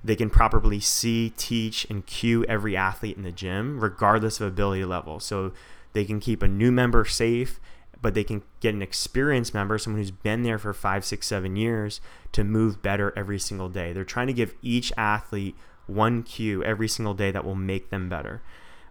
They 0.03 0.17
can 0.17 0.29
properly 0.29 0.81
see, 0.81 1.29
teach, 1.37 1.87
and 1.89 2.05
cue 2.05 2.43
every 2.43 2.75
athlete 2.75 3.15
in 3.15 3.23
the 3.23 3.31
gym, 3.31 3.79
regardless 3.79 4.41
of 4.41 4.47
ability 4.47 4.83
level. 4.83 5.21
So 5.21 5.53
they 5.93 6.03
can 6.03 6.19
keep 6.19 6.43
a 6.43 6.47
new 6.47 6.73
member 6.73 7.05
safe, 7.05 7.61
but 8.01 8.15
they 8.15 8.25
can 8.25 8.43
get 8.59 8.73
an 8.73 8.81
experienced 8.81 9.53
member, 9.53 9.77
someone 9.77 10.01
who's 10.01 10.11
been 10.11 10.43
there 10.43 10.57
for 10.57 10.73
five, 10.73 11.05
six, 11.05 11.25
seven 11.27 11.55
years, 11.55 12.01
to 12.33 12.43
move 12.43 12.81
better 12.81 13.13
every 13.15 13.39
single 13.39 13.69
day. 13.69 13.93
They're 13.93 14.03
trying 14.03 14.27
to 14.27 14.33
give 14.33 14.55
each 14.61 14.91
athlete 14.97 15.55
one 15.87 16.21
cue 16.23 16.61
every 16.65 16.89
single 16.89 17.13
day 17.13 17.31
that 17.31 17.45
will 17.45 17.55
make 17.55 17.91
them 17.91 18.09
better. 18.09 18.41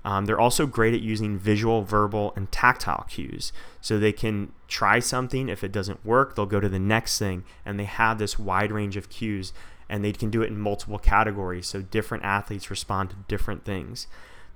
Um, 0.09 0.25
they're 0.25 0.41
also 0.41 0.65
great 0.65 0.95
at 0.95 1.03
using 1.03 1.39
visual, 1.39 1.83
verbal, 1.83 2.33
and 2.35 2.51
tactile 2.51 3.05
cues. 3.11 3.53
So 3.83 3.99
they 3.99 4.11
can 4.11 4.53
try 4.67 5.01
something. 5.01 5.51
If 5.51 5.63
it 5.63 5.71
doesn't 5.71 6.03
work, 6.03 6.35
they'll 6.35 6.47
go 6.47 6.61
to 6.61 6.69
the 6.69 6.79
next 6.79 7.19
thing. 7.19 7.45
And 7.67 7.79
they 7.79 7.85
have 7.85 8.19
this 8.19 8.39
wide 8.39 8.73
range 8.73 8.97
of 8.97 9.11
cues 9.11 9.53
and 9.87 10.03
they 10.03 10.13
can 10.13 10.31
do 10.31 10.41
it 10.41 10.49
in 10.49 10.59
multiple 10.59 10.99
categories. 10.99 11.67
So 11.67 11.83
different 11.83 12.25
athletes 12.25 12.71
respond 12.71 13.11
to 13.11 13.17
different 13.29 13.67
things. 13.67 14.07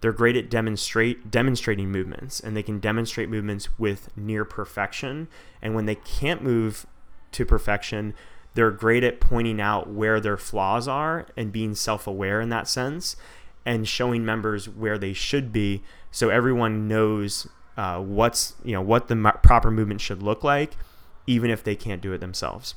They're 0.01 0.13
great 0.13 0.37
at 0.37 0.49
demonstrate 0.49 1.31
demonstrating 1.31 1.93
movements, 1.93 2.41
and 2.41 2.57
they 2.57 2.63
can 2.63 2.81
demonstrate 2.81 3.29
movements 3.29 3.79
with 3.79 4.09
near 4.17 4.47
perfection. 4.47 5.29
And 5.61 5.75
when 5.75 5.85
they 5.85 5.97
can't 5.97 6.43
move 6.43 6.87
to 7.33 7.45
perfection, 7.45 8.15
they're 8.55 8.71
great 8.71 9.05
at 9.05 9.21
pointing 9.21 9.61
out 9.61 9.89
where 9.89 10.19
their 10.19 10.37
flaws 10.37 10.89
are 10.89 11.27
and 11.37 11.53
being 11.53 11.75
self-aware 11.75 12.41
in 12.41 12.49
that 12.49 12.69
sense, 12.69 13.17
and 13.64 13.87
showing 13.87 14.25
members 14.25 14.69
where 14.69 14.99
they 14.99 15.12
should 15.12 15.52
be, 15.52 15.83
so 16.11 16.28
everyone 16.28 16.88
knows 16.88 17.47
uh, 17.76 18.00
what's 18.00 18.54
you 18.64 18.73
know 18.73 18.83
what 18.83 19.09
the 19.09 19.33
proper 19.42 19.71
movement 19.71 20.00
should 20.00 20.23
look 20.23 20.45
like, 20.45 20.76
even 21.26 21.50
if 21.50 21.62
they 21.62 21.76
can't 21.76 22.02
do 22.02 22.12
it 22.12 22.19
themselves. 22.19 22.75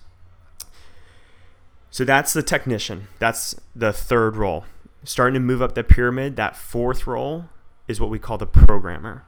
So 1.89 2.03
that's 2.03 2.33
the 2.33 2.43
technician. 2.43 3.07
That's 3.19 3.55
the 3.75 3.93
third 3.93 4.35
role 4.35 4.65
starting 5.05 5.35
to 5.35 5.39
move 5.39 5.61
up 5.61 5.75
the 5.75 5.83
pyramid, 5.83 6.35
that 6.35 6.57
fourth 6.57 7.07
role 7.07 7.45
is 7.87 8.01
what 8.01 8.09
we 8.09 8.19
call 8.19 8.37
the 8.37 8.47
programmer. 8.47 9.23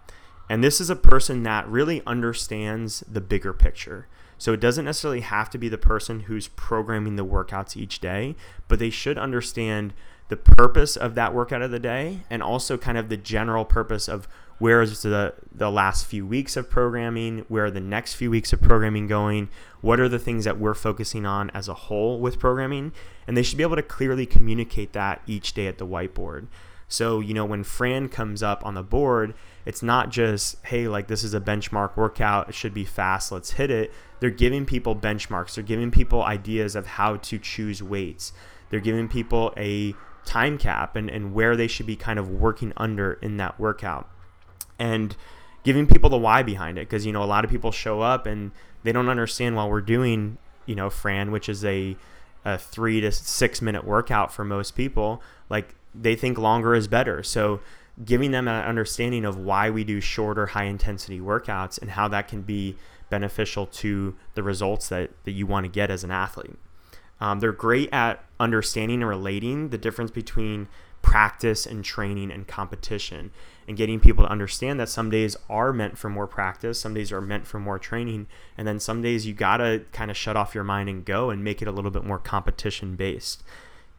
And 0.50 0.64
this 0.64 0.82
is 0.82 0.90
a 0.90 0.96
person 0.96 1.44
that 1.44 1.68
really 1.68 2.02
understands 2.08 3.04
the 3.08 3.22
bigger 3.22 3.54
picture. 3.54 4.08
So 4.38 4.54
it 4.54 4.60
doesn't 4.60 4.86
necessarily 4.86 5.22
have 5.22 5.50
to 5.52 5.58
be 5.58 5.70
the 5.70 5.78
person 5.78 6.22
who's 6.22 6.48
programming 6.48 7.16
the 7.16 7.26
workouts 7.26 7.78
each 7.78 8.00
day, 8.00 8.36
but 8.68 8.80
they 8.80 8.90
should 8.90 9.18
understand 9.18 9.94
the 10.30 10.38
purpose 10.38 10.96
of 10.96 11.16
that 11.16 11.34
workout 11.34 11.62
of 11.62 11.72
the 11.72 11.80
day 11.80 12.22
and 12.30 12.44
also 12.44 12.78
kind 12.78 12.98
of 12.98 13.10
the 13.10 13.18
general 13.18 13.66
purpose 13.66 14.08
of 14.08 14.28
where 14.60 14.82
is 14.82 15.02
the 15.04 15.34
the 15.54 15.70
last 15.70 16.06
few 16.06 16.26
weeks 16.26 16.58
of 16.58 16.70
programming 16.70 17.46
where 17.48 17.66
are 17.66 17.72
the 17.72 17.80
next 17.80 18.16
few 18.16 18.30
weeks 18.30 18.52
of 18.52 18.62
programming 18.62 19.08
going 19.08 19.50
what 19.82 20.00
are 20.00 20.10
the 20.10 20.20
things 20.20 20.46
that 20.46 20.60
we're 20.60 20.74
focusing 20.74 21.26
on 21.26 21.50
as 21.52 21.68
a 21.68 21.74
whole 21.74 22.20
with 22.20 22.40
programming 22.40 22.92
and 23.26 23.38
they 23.38 23.44
should 23.44 23.58
be 23.58 23.64
able 23.64 23.76
to 23.76 23.84
clearly 23.84 24.26
communicate 24.26 24.94
that 24.94 25.22
each 25.28 25.54
day 25.54 25.68
at 25.68 25.78
the 25.78 25.86
whiteboard. 25.86 26.48
So 26.88 27.20
you 27.20 27.34
know 27.34 27.46
when 27.46 27.64
fran 27.64 28.10
comes 28.10 28.42
up 28.42 28.66
on 28.66 28.74
the 28.74 28.84
board 28.84 29.34
it's 29.66 29.84
not 29.84 30.10
just 30.10 30.66
hey 30.66 30.88
like 30.88 31.08
this 31.08 31.24
is 31.24 31.34
a 31.34 31.42
benchmark 31.42 31.96
workout 31.96 32.50
it 32.50 32.56
should 32.56 32.74
be 32.74 32.86
fast 32.86 33.32
let's 33.32 33.52
hit 33.52 33.70
it. 33.70 33.94
They're 34.20 34.30
giving 34.30 34.66
people 34.66 34.96
benchmarks 34.96 35.56
they're 35.56 35.64
giving 35.64 35.92
people 35.92 36.24
ideas 36.24 36.76
of 36.76 36.88
how 36.88 37.18
to 37.18 37.38
choose 37.38 37.84
weights. 37.84 38.34
They're 38.70 38.80
giving 38.80 39.08
people 39.08 39.54
a 39.56 39.94
time 40.28 40.58
cap 40.58 40.96
and, 40.96 41.10
and 41.10 41.34
where 41.34 41.56
they 41.56 41.68
should 41.68 41.86
be 41.86 41.96
kind 41.96 42.20
of 42.20 42.30
working 42.30 42.74
under 42.78 43.14
in 43.14 43.38
that 43.38 43.60
workout. 43.60 44.10
And 44.78 45.16
giving 45.64 45.88
people 45.88 46.10
the 46.10 46.18
why 46.18 46.44
behind 46.44 46.78
it 46.78 46.88
because 46.88 47.06
you 47.06 47.12
know 47.12 47.24
a 47.24 47.26
lot 47.26 47.44
of 47.44 47.50
people 47.50 47.72
show 47.72 48.02
up 48.02 48.26
and 48.26 48.52
they 48.84 48.92
don't 48.92 49.10
understand 49.10 49.56
while 49.56 49.70
we're 49.70 49.82
doing 49.82 50.38
you 50.66 50.76
know 50.76 50.90
fran 50.90 51.30
which 51.30 51.50
is 51.50 51.66
a, 51.66 51.98
a 52.46 52.58
three 52.58 53.02
to 53.02 53.12
six 53.12 53.62
minute 53.62 53.84
workout 53.84 54.32
for 54.32 54.46
most 54.46 54.76
people 54.76 55.22
like 55.50 55.76
they 55.94 56.16
think 56.16 56.38
longer 56.38 56.76
is 56.76 56.88
better. 56.88 57.24
So 57.24 57.60
giving 58.04 58.32
them 58.32 58.48
an 58.48 58.64
understanding 58.64 59.26
of 59.26 59.38
why 59.38 59.70
we 59.70 59.84
do 59.84 60.00
shorter 60.00 60.48
high 60.48 60.66
intensity 60.66 61.20
workouts 61.20 61.82
and 61.82 61.92
how 61.92 62.08
that 62.10 62.28
can 62.28 62.42
be 62.42 62.76
beneficial 63.10 63.66
to 63.66 64.16
the 64.36 64.44
results 64.44 64.90
that, 64.90 65.12
that 65.24 65.32
you 65.32 65.48
want 65.48 65.66
to 65.66 65.72
get 65.72 65.90
as 65.90 66.04
an 66.04 66.12
athlete 66.12 66.58
um, 67.20 67.40
they're 67.40 67.52
great 67.52 67.90
at 67.92 68.24
understanding 68.40 69.02
and 69.02 69.10
relating 69.10 69.70
the 69.70 69.78
difference 69.78 70.12
between 70.12 70.68
practice 71.02 71.66
and 71.66 71.86
training 71.86 72.32
and 72.32 72.48
competition 72.48 73.32
and 73.68 73.78
getting 73.78 74.00
people 74.00 74.26
to 74.26 74.32
understand 74.32 74.80
that 74.80 74.90
some 74.90 75.10
days 75.10 75.36
are 75.50 75.74
meant 75.74 75.98
for 75.98 76.10
more 76.10 76.28
practice, 76.28 76.80
some 76.80 76.94
days 76.94 77.12
are 77.12 77.22
meant 77.22 77.46
for 77.46 77.60
more 77.60 77.80
training, 77.80 78.28
and 78.58 78.68
then 78.68 78.80
some 78.80 79.02
days 79.02 79.26
you 79.26 79.34
gotta 79.34 79.84
kind 79.92 80.10
of 80.10 80.18
shut 80.18 80.38
off 80.38 80.56
your 80.56 80.64
mind 80.64 80.90
and 80.90 81.06
go 81.06 81.30
and 81.30 81.44
make 81.44 81.62
it 81.62 81.68
a 81.68 81.72
little 81.72 81.92
bit 81.92 82.04
more 82.04 82.20
competition 82.20 82.96
based. 82.96 83.44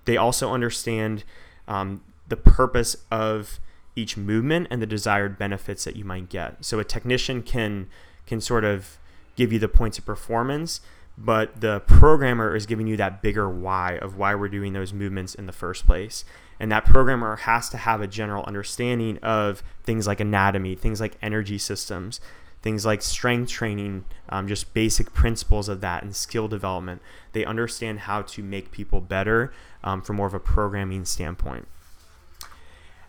They 0.04 0.16
also 0.16 0.52
understand 0.52 1.25
um, 1.66 2.02
the 2.28 2.37
purpose 2.37 2.96
of 3.10 3.60
each 3.94 4.16
movement 4.16 4.68
and 4.70 4.80
the 4.80 4.87
desired 4.87 5.38
benefits 5.38 5.84
that 5.84 5.96
you 5.96 6.04
might 6.04 6.28
get. 6.28 6.64
So 6.64 6.78
a 6.78 6.84
technician 6.84 7.42
can 7.42 7.88
can 8.26 8.40
sort 8.40 8.64
of 8.64 8.98
give 9.37 9.52
you 9.52 9.58
the 9.58 9.68
points 9.68 9.98
of 9.98 10.04
performance, 10.04 10.80
but 11.20 11.60
the 11.60 11.80
programmer 11.80 12.54
is 12.54 12.64
giving 12.64 12.87
you 12.87 12.96
that 12.96 13.20
bigger 13.20 13.50
why 13.50 13.98
of 13.98 14.16
why 14.16 14.34
we're 14.37 14.48
doing 14.48 14.72
those 14.72 14.92
movements 14.92 15.34
in 15.34 15.46
the 15.46 15.52
first 15.52 15.84
place. 15.84 16.25
And 16.60 16.70
that 16.70 16.84
programmer 16.84 17.37
has 17.37 17.68
to 17.70 17.76
have 17.76 18.00
a 18.00 18.06
general 18.06 18.44
understanding 18.44 19.18
of 19.18 19.62
things 19.82 20.06
like 20.06 20.20
anatomy, 20.20 20.76
things 20.76 21.00
like 21.00 21.18
energy 21.20 21.58
systems, 21.58 22.20
things 22.62 22.87
like 22.87 23.02
strength 23.02 23.50
training, 23.50 24.04
um, 24.28 24.46
just 24.46 24.72
basic 24.75 25.12
principles 25.12 25.68
of 25.68 25.80
that 25.80 26.04
and 26.04 26.14
skill 26.14 26.46
development. 26.46 27.02
They 27.32 27.44
understand 27.44 28.00
how 28.00 28.22
to 28.22 28.42
make 28.42 28.70
people 28.70 29.00
better 29.00 29.52
um, 29.82 30.02
from 30.02 30.16
more 30.16 30.26
of 30.26 30.34
a 30.34 30.40
programming 30.40 31.04
standpoint. 31.04 31.66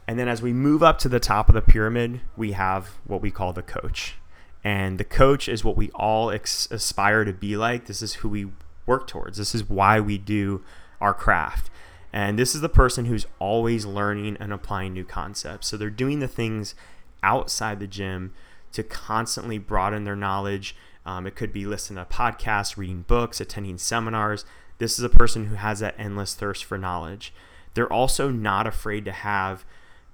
And 0.07 0.17
then 0.17 0.27
as 0.27 0.41
we 0.41 0.51
move 0.51 0.81
up 0.81 0.97
to 0.99 1.09
the 1.09 1.19
top 1.19 1.47
of 1.49 1.53
the 1.53 1.61
pyramid, 1.61 2.21
we 2.35 2.53
have 2.53 2.87
what 3.05 3.21
we 3.21 3.29
call 3.29 3.53
the 3.53 3.61
coach. 3.61 4.15
And 4.63 4.97
the 4.97 5.05
coach 5.05 5.47
is 5.47 5.63
what 5.63 5.77
we 5.77 5.89
all 5.91 6.31
ex- 6.31 6.69
aspire 6.71 7.23
to 7.23 7.33
be 7.33 7.55
like. 7.55 7.85
This 7.85 8.01
is 8.01 8.15
who 8.15 8.29
we 8.29 8.47
work 8.85 9.07
towards. 9.07 9.37
This 9.37 9.55
is 9.55 9.69
why 9.69 9.99
we 9.99 10.17
do 10.17 10.63
our 10.99 11.13
craft. 11.13 11.69
And 12.11 12.37
this 12.37 12.55
is 12.55 12.61
the 12.61 12.69
person 12.69 13.05
who's 13.05 13.27
always 13.37 13.85
learning 13.85 14.37
and 14.39 14.51
applying 14.51 14.93
new 14.93 15.05
concepts. 15.05 15.67
So 15.67 15.77
they're 15.77 15.89
doing 15.89 16.19
the 16.19 16.27
things 16.27 16.75
outside 17.23 17.79
the 17.79 17.87
gym 17.87 18.33
to 18.73 18.83
constantly 18.83 19.57
broaden 19.57 20.03
their 20.03 20.15
knowledge. 20.15 20.75
Um, 21.05 21.25
it 21.27 21.35
could 21.35 21.53
be 21.53 21.65
listening 21.65 22.03
to 22.03 22.11
podcasts, 22.11 22.77
reading 22.77 23.03
books, 23.07 23.39
attending 23.39 23.77
seminars. 23.77 24.43
This 24.79 24.97
is 24.97 25.03
a 25.03 25.09
person 25.09 25.45
who 25.45 25.55
has 25.55 25.79
that 25.79 25.95
endless 25.97 26.33
thirst 26.33 26.65
for 26.65 26.77
knowledge. 26.77 27.33
They're 27.73 27.91
also 27.91 28.29
not 28.29 28.67
afraid 28.67 29.05
to 29.05 29.11
have 29.11 29.63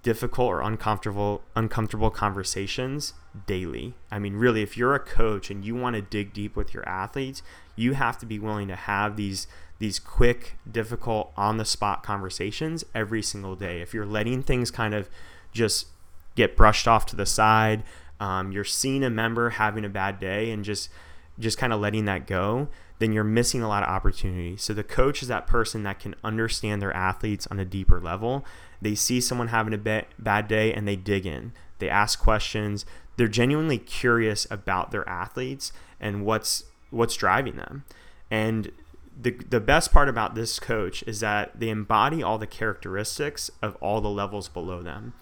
difficult 0.03 0.49
or 0.49 0.61
uncomfortable 0.61 1.41
uncomfortable 1.55 2.11
conversations 2.11 3.13
daily. 3.45 3.93
I 4.11 4.19
mean, 4.19 4.35
really, 4.35 4.61
if 4.61 4.77
you're 4.77 4.95
a 4.95 4.99
coach 4.99 5.49
and 5.49 5.65
you 5.65 5.75
want 5.75 5.95
to 5.95 6.01
dig 6.01 6.33
deep 6.33 6.55
with 6.55 6.73
your 6.73 6.87
athletes, 6.87 7.41
you 7.75 7.93
have 7.93 8.17
to 8.19 8.25
be 8.25 8.39
willing 8.39 8.67
to 8.67 8.75
have 8.75 9.15
these 9.15 9.47
these 9.77 9.99
quick, 9.99 10.55
difficult, 10.71 11.33
on 11.35 11.57
the 11.57 11.65
spot 11.65 12.01
conversations 12.01 12.85
every 12.93 13.21
single 13.21 13.55
day. 13.57 13.81
If 13.81 13.93
you're 13.93 14.05
letting 14.05 14.41
things 14.41 14.71
kind 14.71 14.93
of 14.93 15.09
just 15.51 15.87
get 16.35 16.55
brushed 16.55 16.87
off 16.87 17.05
to 17.07 17.15
the 17.17 17.25
side, 17.25 17.83
um, 18.21 18.53
you're 18.53 18.63
seeing 18.63 19.03
a 19.03 19.09
member 19.09 19.51
having 19.51 19.83
a 19.83 19.89
bad 19.89 20.19
day 20.19 20.51
and 20.51 20.63
just 20.63 20.89
just 21.37 21.57
kind 21.57 21.73
of 21.73 21.81
letting 21.81 22.05
that 22.05 22.25
go, 22.25 22.69
then 22.99 23.11
you're 23.11 23.25
missing 23.25 23.61
a 23.61 23.67
lot 23.67 23.83
of 23.83 23.89
opportunity. 23.89 24.55
So 24.55 24.73
the 24.73 24.83
coach 24.83 25.21
is 25.21 25.27
that 25.27 25.47
person 25.47 25.83
that 25.83 25.99
can 25.99 26.15
understand 26.23 26.81
their 26.81 26.95
athletes 26.95 27.45
on 27.47 27.59
a 27.59 27.65
deeper 27.65 27.99
level. 27.99 28.45
They 28.81 28.95
see 28.95 29.19
someone 29.19 29.49
having 29.49 29.73
a 29.73 30.05
bad 30.17 30.47
day 30.47 30.73
and 30.73 30.87
they 30.87 30.95
dig 30.95 31.25
in. 31.25 31.51
They 31.79 31.89
ask 31.89 32.19
questions. 32.19 32.85
They're 33.17 33.27
genuinely 33.27 33.77
curious 33.77 34.45
about 34.50 34.91
their 34.91 35.07
athletes 35.07 35.72
and 36.00 36.25
what's 36.25 36.65
what's 36.89 37.15
driving 37.15 37.55
them. 37.55 37.84
And 38.29 38.72
the, 39.19 39.31
the 39.31 39.60
best 39.60 39.91
part 39.91 40.10
about 40.10 40.36
this 40.36 40.60
coach 40.60 41.03
is 41.03 41.19
that 41.22 41.60
they 41.60 41.69
embody 41.69 42.22
all 42.22 42.38
the 42.38 42.48
characteristics 42.48 43.50
of 43.62 43.75
all 43.77 44.01
the 44.01 44.10
levels 44.10 44.50
below 44.50 44.81
them. 44.81 45.13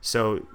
So 0.00 0.46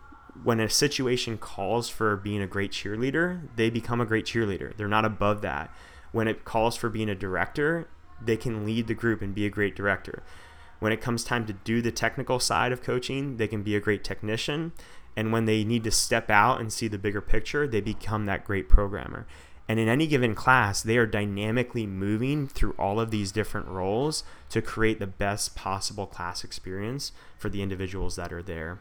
when 0.44 0.60
a 0.60 0.70
situation 0.70 1.38
calls 1.38 1.89
for 1.89 2.16
being 2.16 2.42
a 2.42 2.48
great 2.48 2.72
cheerleader, 2.72 3.42
they 3.56 3.70
become 3.70 4.01
a 4.01 4.06
great 4.06 4.25
cheerleader. 4.25 4.75
They're 4.75 4.88
not 4.88 5.06
above 5.06 5.42
that. 5.42 5.74
When 6.12 6.27
it 6.27 6.46
calls 6.46 6.75
for 6.75 6.89
being 6.89 7.10
a 7.10 7.16
director, 7.16 7.88
they 8.22 8.38
can 8.38 8.66
lead 8.66 8.88
the 8.88 8.94
group 8.94 9.22
and 9.22 9.34
be 9.34 9.46
a 9.46 9.51
great 9.51 9.75
director. 9.75 10.24
When 10.80 10.92
it 10.92 11.01
comes 11.01 11.24
time 11.24 11.46
to 11.48 11.54
do 11.54 11.82
the 11.82 11.92
technical 11.92 12.39
side 12.39 12.72
of 12.72 12.84
coaching, 12.84 13.38
they 13.38 13.48
can 13.48 13.63
be 13.63 13.75
a 13.75 13.80
great 13.80 14.04
technician. 14.04 14.74
And 15.17 15.31
when 15.31 15.45
they 15.45 15.63
need 15.63 15.83
to 15.86 15.91
step 15.91 16.29
out 16.29 16.62
and 16.62 16.71
see 16.71 16.88
the 16.88 17.00
bigger 17.00 17.21
picture, 17.21 17.67
they 17.67 17.81
become 17.81 18.27
that 18.27 18.45
great 18.45 18.69
programmer. 18.69 19.25
And 19.67 19.79
in 19.79 19.89
any 19.89 20.05
given 20.05 20.36
class, 20.36 20.83
they 20.83 20.95
are 20.95 21.07
dynamically 21.07 21.88
moving 21.88 22.47
through 22.47 22.75
all 22.77 23.00
of 23.00 23.09
these 23.09 23.31
different 23.31 23.67
roles 23.67 24.24
to 24.50 24.62
create 24.62 25.00
the 25.00 25.07
best 25.07 25.55
possible 25.55 26.05
class 26.05 26.43
experience 26.43 27.12
for 27.38 27.50
the 27.50 27.63
individuals 27.63 28.15
that 28.15 28.31
are 28.31 28.43
there. 28.43 28.77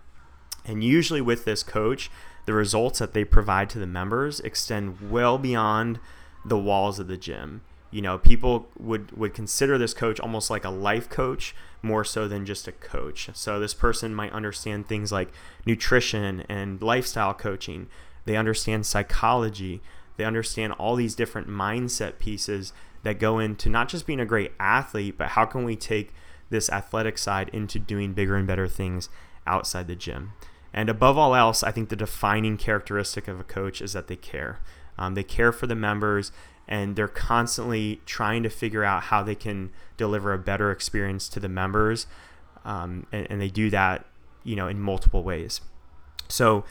And 0.67 0.85
usually, 0.85 1.23
with 1.23 1.47
this 1.47 1.63
coach, 1.63 2.11
the 2.45 2.53
results 2.53 2.99
that 2.99 3.15
they 3.15 3.25
provide 3.25 3.71
to 3.71 3.79
the 3.79 3.87
members 3.87 4.39
extend 4.41 5.11
well 5.11 5.39
beyond 5.39 5.99
the 6.45 6.59
walls 6.59 6.99
of 6.99 7.09
the 7.09 7.17
gym. 7.17 7.63
You 7.91 8.03
know, 8.03 8.19
people 8.19 8.69
would, 8.79 9.17
would 9.17 9.35
consider 9.35 9.79
this 9.79 9.95
coach 9.95 10.21
almost 10.21 10.51
like 10.51 10.65
a 10.65 10.71
life 10.71 11.09
coach 11.09 11.55
more 11.83 12.05
so 12.05 12.27
than 12.27 12.45
just 12.45 12.67
a 12.67 12.73
coach. 12.73 13.31
So, 13.35 13.61
this 13.61 13.75
person 13.75 14.15
might 14.15 14.33
understand 14.33 14.87
things 14.87 15.13
like 15.13 15.33
nutrition 15.65 16.45
and 16.49 16.83
lifestyle 16.83 17.35
coaching, 17.35 17.89
they 18.25 18.37
understand 18.37 18.87
psychology 18.87 19.81
they 20.17 20.25
understand 20.25 20.73
all 20.75 20.97
these 20.97 21.15
different 21.15 21.49
mindset 21.49 22.19
pieces 22.19 22.73
that 23.03 23.19
go 23.19 23.39
into 23.39 23.69
not 23.69 23.89
just 23.89 24.07
being 24.07 24.21
a 24.21 24.27
great 24.27 24.53
athlete, 24.59 25.17
but 25.19 25.29
how 25.29 25.45
can 25.45 25.65
we 25.65 25.77
take 25.77 26.13
this 26.51 26.71
athletic 26.71 27.19
side 27.19 27.51
into 27.53 27.79
doing 27.79 28.13
bigger 28.13 28.37
and 28.37 28.47
better 28.47 28.69
things 28.69 29.09
outside 29.47 29.87
the 29.87 29.97
gym. 29.97 30.33
And 30.73 30.89
above 30.89 31.17
all 31.17 31.35
else, 31.35 31.63
I 31.63 31.71
think 31.71 31.89
the 31.89 31.97
defining 31.97 32.57
characteristic 32.57 33.29
of 33.29 33.41
a 33.41 33.45
coach 33.45 33.81
is 33.81 33.95
that 33.95 34.09
they 34.09 34.17
care. 34.17 34.61
Um, 34.99 35.15
they 35.15 35.23
care 35.23 35.53
for 35.53 35.67
the 35.67 35.75
members 35.75 36.33
and 36.69 36.97
they're 36.97 37.09
constantly 37.09 38.01
trying 38.07 38.43
to 38.43 38.51
figure 38.51 38.85
out 38.85 39.05
how 39.05 39.23
they 39.23 39.35
can 39.35 39.71
deliver 39.97 40.33
a 40.33 40.39
better 40.39 40.71
experience 40.71 41.29
to 41.31 41.41
the 41.41 41.49
members. 41.49 42.07
Um, 42.65 43.07
and, 43.13 43.27
and 43.31 43.41
they 43.41 43.49
do 43.49 43.71
that, 43.71 44.07
you 44.43 44.57
know, 44.57 44.67
in 44.67 44.81
multiple 44.81 45.23
ways. 45.23 45.61
So 46.29 46.65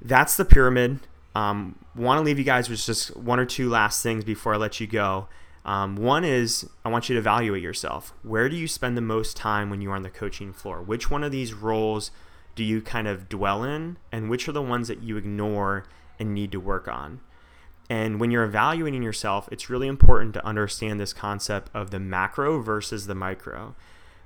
that's 0.00 0.36
the 0.36 0.44
pyramid. 0.44 1.00
Um, 1.34 1.76
Want 1.96 2.18
to 2.18 2.22
leave 2.22 2.38
you 2.38 2.44
guys 2.44 2.68
with 2.68 2.84
just 2.84 3.16
one 3.16 3.40
or 3.40 3.46
two 3.46 3.68
last 3.68 4.02
things 4.02 4.22
before 4.22 4.54
I 4.54 4.56
let 4.58 4.80
you 4.80 4.86
go. 4.86 5.28
Um, 5.64 5.96
one 5.96 6.24
is 6.24 6.68
I 6.84 6.88
want 6.88 7.08
you 7.08 7.14
to 7.14 7.18
evaluate 7.18 7.62
yourself. 7.62 8.12
Where 8.22 8.48
do 8.48 8.54
you 8.54 8.68
spend 8.68 8.96
the 8.96 9.02
most 9.02 9.36
time 9.36 9.68
when 9.68 9.80
you 9.80 9.90
are 9.90 9.96
on 9.96 10.02
the 10.02 10.10
coaching 10.10 10.52
floor? 10.52 10.80
Which 10.80 11.10
one 11.10 11.24
of 11.24 11.32
these 11.32 11.52
roles 11.52 12.12
do 12.54 12.62
you 12.62 12.80
kind 12.80 13.08
of 13.08 13.28
dwell 13.28 13.64
in, 13.64 13.98
and 14.12 14.30
which 14.30 14.48
are 14.48 14.52
the 14.52 14.62
ones 14.62 14.88
that 14.88 15.02
you 15.02 15.16
ignore 15.16 15.84
and 16.18 16.32
need 16.32 16.52
to 16.52 16.60
work 16.60 16.86
on? 16.86 17.20
And 17.88 18.18
when 18.18 18.30
you're 18.30 18.44
evaluating 18.44 19.02
yourself, 19.02 19.48
it's 19.52 19.70
really 19.70 19.86
important 19.86 20.34
to 20.34 20.44
understand 20.44 20.98
this 20.98 21.12
concept 21.12 21.70
of 21.72 21.90
the 21.90 22.00
macro 22.00 22.60
versus 22.60 23.06
the 23.06 23.14
micro 23.14 23.74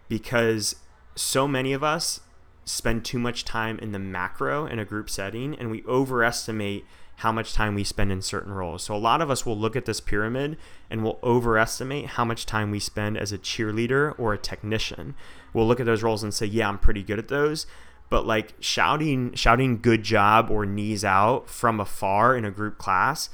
because 0.08 0.76
so 1.14 1.46
many 1.46 1.72
of 1.72 1.84
us 1.84 2.20
spend 2.64 3.04
too 3.04 3.18
much 3.18 3.44
time 3.44 3.78
in 3.80 3.92
the 3.92 3.98
macro 3.98 4.66
in 4.66 4.78
a 4.78 4.84
group 4.84 5.10
setting 5.10 5.54
and 5.54 5.70
we 5.70 5.82
overestimate 5.84 6.84
how 7.16 7.30
much 7.30 7.52
time 7.52 7.74
we 7.74 7.84
spend 7.84 8.10
in 8.10 8.22
certain 8.22 8.52
roles. 8.52 8.82
So 8.82 8.94
a 8.94 8.96
lot 8.96 9.20
of 9.20 9.30
us 9.30 9.44
will 9.44 9.58
look 9.58 9.76
at 9.76 9.84
this 9.84 10.00
pyramid 10.00 10.56
and 10.88 11.02
we'll 11.02 11.18
overestimate 11.22 12.06
how 12.06 12.24
much 12.24 12.46
time 12.46 12.70
we 12.70 12.80
spend 12.80 13.18
as 13.18 13.30
a 13.30 13.38
cheerleader 13.38 14.14
or 14.18 14.32
a 14.32 14.38
technician. 14.38 15.14
We'll 15.52 15.66
look 15.66 15.80
at 15.80 15.86
those 15.86 16.02
roles 16.02 16.22
and 16.22 16.32
say, 16.32 16.46
"Yeah, 16.46 16.68
I'm 16.68 16.78
pretty 16.78 17.02
good 17.02 17.18
at 17.18 17.28
those." 17.28 17.66
But 18.08 18.26
like 18.26 18.54
shouting 18.58 19.34
shouting 19.34 19.80
good 19.82 20.02
job 20.02 20.50
or 20.50 20.64
knees 20.64 21.04
out 21.04 21.50
from 21.50 21.78
afar 21.78 22.34
in 22.34 22.46
a 22.46 22.50
group 22.50 22.78
class 22.78 23.28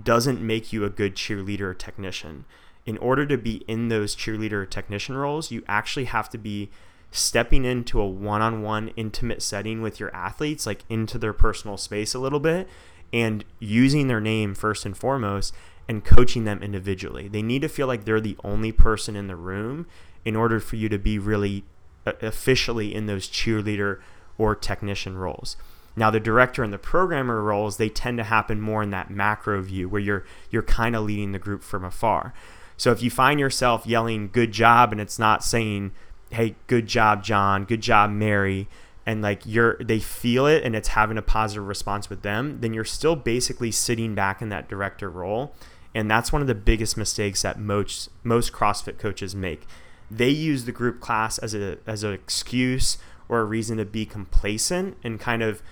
doesn't 0.00 0.40
make 0.40 0.72
you 0.72 0.84
a 0.84 0.90
good 0.90 1.14
cheerleader 1.14 1.60
or 1.60 1.74
technician. 1.74 2.44
In 2.86 2.98
order 2.98 3.24
to 3.26 3.38
be 3.38 3.64
in 3.68 3.88
those 3.88 4.14
cheerleader 4.14 4.52
or 4.52 4.66
technician 4.66 5.16
roles, 5.16 5.50
you 5.50 5.62
actually 5.66 6.04
have 6.06 6.28
to 6.30 6.38
be 6.38 6.70
stepping 7.10 7.64
into 7.64 8.00
a 8.00 8.06
one-on-one 8.06 8.88
intimate 8.96 9.40
setting 9.40 9.80
with 9.80 10.00
your 10.00 10.14
athletes 10.14 10.66
like 10.66 10.84
into 10.88 11.16
their 11.16 11.32
personal 11.32 11.76
space 11.76 12.12
a 12.12 12.18
little 12.18 12.40
bit 12.40 12.68
and 13.12 13.44
using 13.60 14.08
their 14.08 14.20
name 14.20 14.52
first 14.52 14.84
and 14.84 14.96
foremost 14.96 15.54
and 15.88 16.04
coaching 16.04 16.44
them 16.44 16.60
individually. 16.62 17.28
They 17.28 17.42
need 17.42 17.62
to 17.62 17.68
feel 17.68 17.86
like 17.86 18.04
they're 18.04 18.20
the 18.20 18.36
only 18.42 18.72
person 18.72 19.14
in 19.14 19.28
the 19.28 19.36
room 19.36 19.86
in 20.24 20.34
order 20.34 20.58
for 20.58 20.74
you 20.74 20.88
to 20.88 20.98
be 20.98 21.18
really 21.18 21.64
uh, 22.04 22.12
officially 22.20 22.92
in 22.92 23.06
those 23.06 23.28
cheerleader 23.28 24.00
or 24.36 24.56
technician 24.56 25.16
roles. 25.16 25.56
Now 25.96 26.10
the 26.10 26.20
director 26.20 26.62
and 26.62 26.72
the 26.72 26.78
programmer 26.78 27.42
roles 27.42 27.76
they 27.76 27.88
tend 27.88 28.18
to 28.18 28.24
happen 28.24 28.60
more 28.60 28.82
in 28.82 28.90
that 28.90 29.10
macro 29.10 29.62
view 29.62 29.88
where 29.88 30.00
you're 30.00 30.24
you're 30.50 30.62
kind 30.62 30.96
of 30.96 31.04
leading 31.04 31.32
the 31.32 31.38
group 31.38 31.62
from 31.62 31.84
afar. 31.84 32.34
So 32.76 32.90
if 32.90 33.02
you 33.02 33.10
find 33.10 33.38
yourself 33.38 33.86
yelling 33.86 34.30
good 34.32 34.52
job 34.52 34.92
and 34.92 35.00
it's 35.00 35.18
not 35.18 35.44
saying 35.44 35.92
hey 36.30 36.56
good 36.66 36.86
job 36.86 37.22
John, 37.22 37.64
good 37.64 37.80
job 37.80 38.10
Mary 38.10 38.68
and 39.06 39.22
like 39.22 39.42
you're 39.44 39.76
they 39.76 40.00
feel 40.00 40.46
it 40.46 40.64
and 40.64 40.74
it's 40.74 40.88
having 40.88 41.18
a 41.18 41.22
positive 41.22 41.66
response 41.66 42.08
with 42.10 42.22
them, 42.22 42.58
then 42.60 42.74
you're 42.74 42.84
still 42.84 43.16
basically 43.16 43.70
sitting 43.70 44.14
back 44.14 44.40
in 44.42 44.48
that 44.48 44.68
director 44.68 45.08
role. 45.10 45.54
And 45.94 46.10
that's 46.10 46.32
one 46.32 46.42
of 46.42 46.48
the 46.48 46.56
biggest 46.56 46.96
mistakes 46.96 47.42
that 47.42 47.58
most 47.58 48.08
most 48.22 48.52
CrossFit 48.52 48.98
coaches 48.98 49.34
make. 49.34 49.66
They 50.10 50.30
use 50.30 50.64
the 50.64 50.72
group 50.72 51.00
class 51.00 51.38
as 51.38 51.54
a 51.54 51.78
as 51.86 52.02
an 52.02 52.12
excuse 52.12 52.98
or 53.28 53.40
a 53.40 53.44
reason 53.44 53.78
to 53.78 53.84
be 53.84 54.04
complacent 54.04 54.96
and 55.02 55.20
kind 55.20 55.42
of 55.42 55.62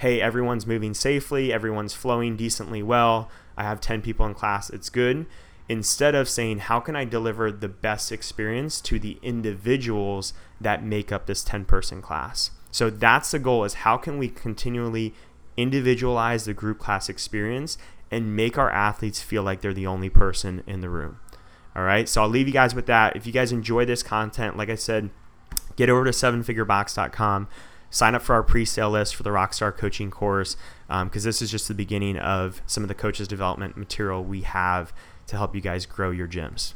hey, 0.00 0.18
everyone's 0.18 0.66
moving 0.66 0.94
safely, 0.94 1.52
everyone's 1.52 1.92
flowing 1.92 2.34
decently 2.34 2.82
well. 2.82 3.28
I 3.54 3.64
have 3.64 3.82
10 3.82 4.00
people 4.00 4.24
in 4.24 4.32
class, 4.32 4.70
it's 4.70 4.88
good. 4.88 5.26
Instead 5.68 6.14
of 6.14 6.26
saying, 6.26 6.60
how 6.60 6.80
can 6.80 6.96
I 6.96 7.04
deliver 7.04 7.52
the 7.52 7.68
best 7.68 8.10
experience 8.10 8.80
to 8.80 8.98
the 8.98 9.18
individuals 9.22 10.32
that 10.58 10.82
make 10.82 11.12
up 11.12 11.26
this 11.26 11.44
10 11.44 11.66
person 11.66 12.00
class? 12.00 12.50
So 12.70 12.88
that's 12.88 13.30
the 13.30 13.38
goal 13.38 13.64
is 13.64 13.74
how 13.74 13.98
can 13.98 14.16
we 14.16 14.30
continually 14.30 15.14
individualize 15.58 16.46
the 16.46 16.54
group 16.54 16.78
class 16.78 17.10
experience 17.10 17.76
and 18.10 18.34
make 18.34 18.56
our 18.56 18.70
athletes 18.70 19.20
feel 19.20 19.42
like 19.42 19.60
they're 19.60 19.74
the 19.74 19.86
only 19.86 20.08
person 20.08 20.62
in 20.66 20.80
the 20.80 20.88
room. 20.88 21.20
All 21.76 21.82
right. 21.82 22.08
So 22.08 22.22
I'll 22.22 22.28
leave 22.28 22.46
you 22.46 22.54
guys 22.54 22.74
with 22.74 22.86
that. 22.86 23.16
If 23.16 23.26
you 23.26 23.34
guys 23.34 23.52
enjoy 23.52 23.84
this 23.84 24.02
content, 24.02 24.56
like 24.56 24.70
I 24.70 24.76
said, 24.76 25.10
get 25.76 25.90
over 25.90 26.06
to 26.06 26.10
sevenfigurebox.com 26.10 27.48
sign 27.90 28.14
up 28.14 28.22
for 28.22 28.34
our 28.34 28.42
pre-sale 28.42 28.90
list 28.90 29.14
for 29.14 29.22
the 29.22 29.30
rockstar 29.30 29.76
coaching 29.76 30.10
course 30.10 30.56
because 30.86 31.24
um, 31.24 31.28
this 31.28 31.42
is 31.42 31.50
just 31.50 31.68
the 31.68 31.74
beginning 31.74 32.16
of 32.16 32.62
some 32.66 32.84
of 32.84 32.88
the 32.88 32.94
coaches 32.94 33.28
development 33.28 33.76
material 33.76 34.24
we 34.24 34.42
have 34.42 34.92
to 35.26 35.36
help 35.36 35.54
you 35.54 35.60
guys 35.60 35.86
grow 35.86 36.10
your 36.10 36.28
gyms 36.28 36.74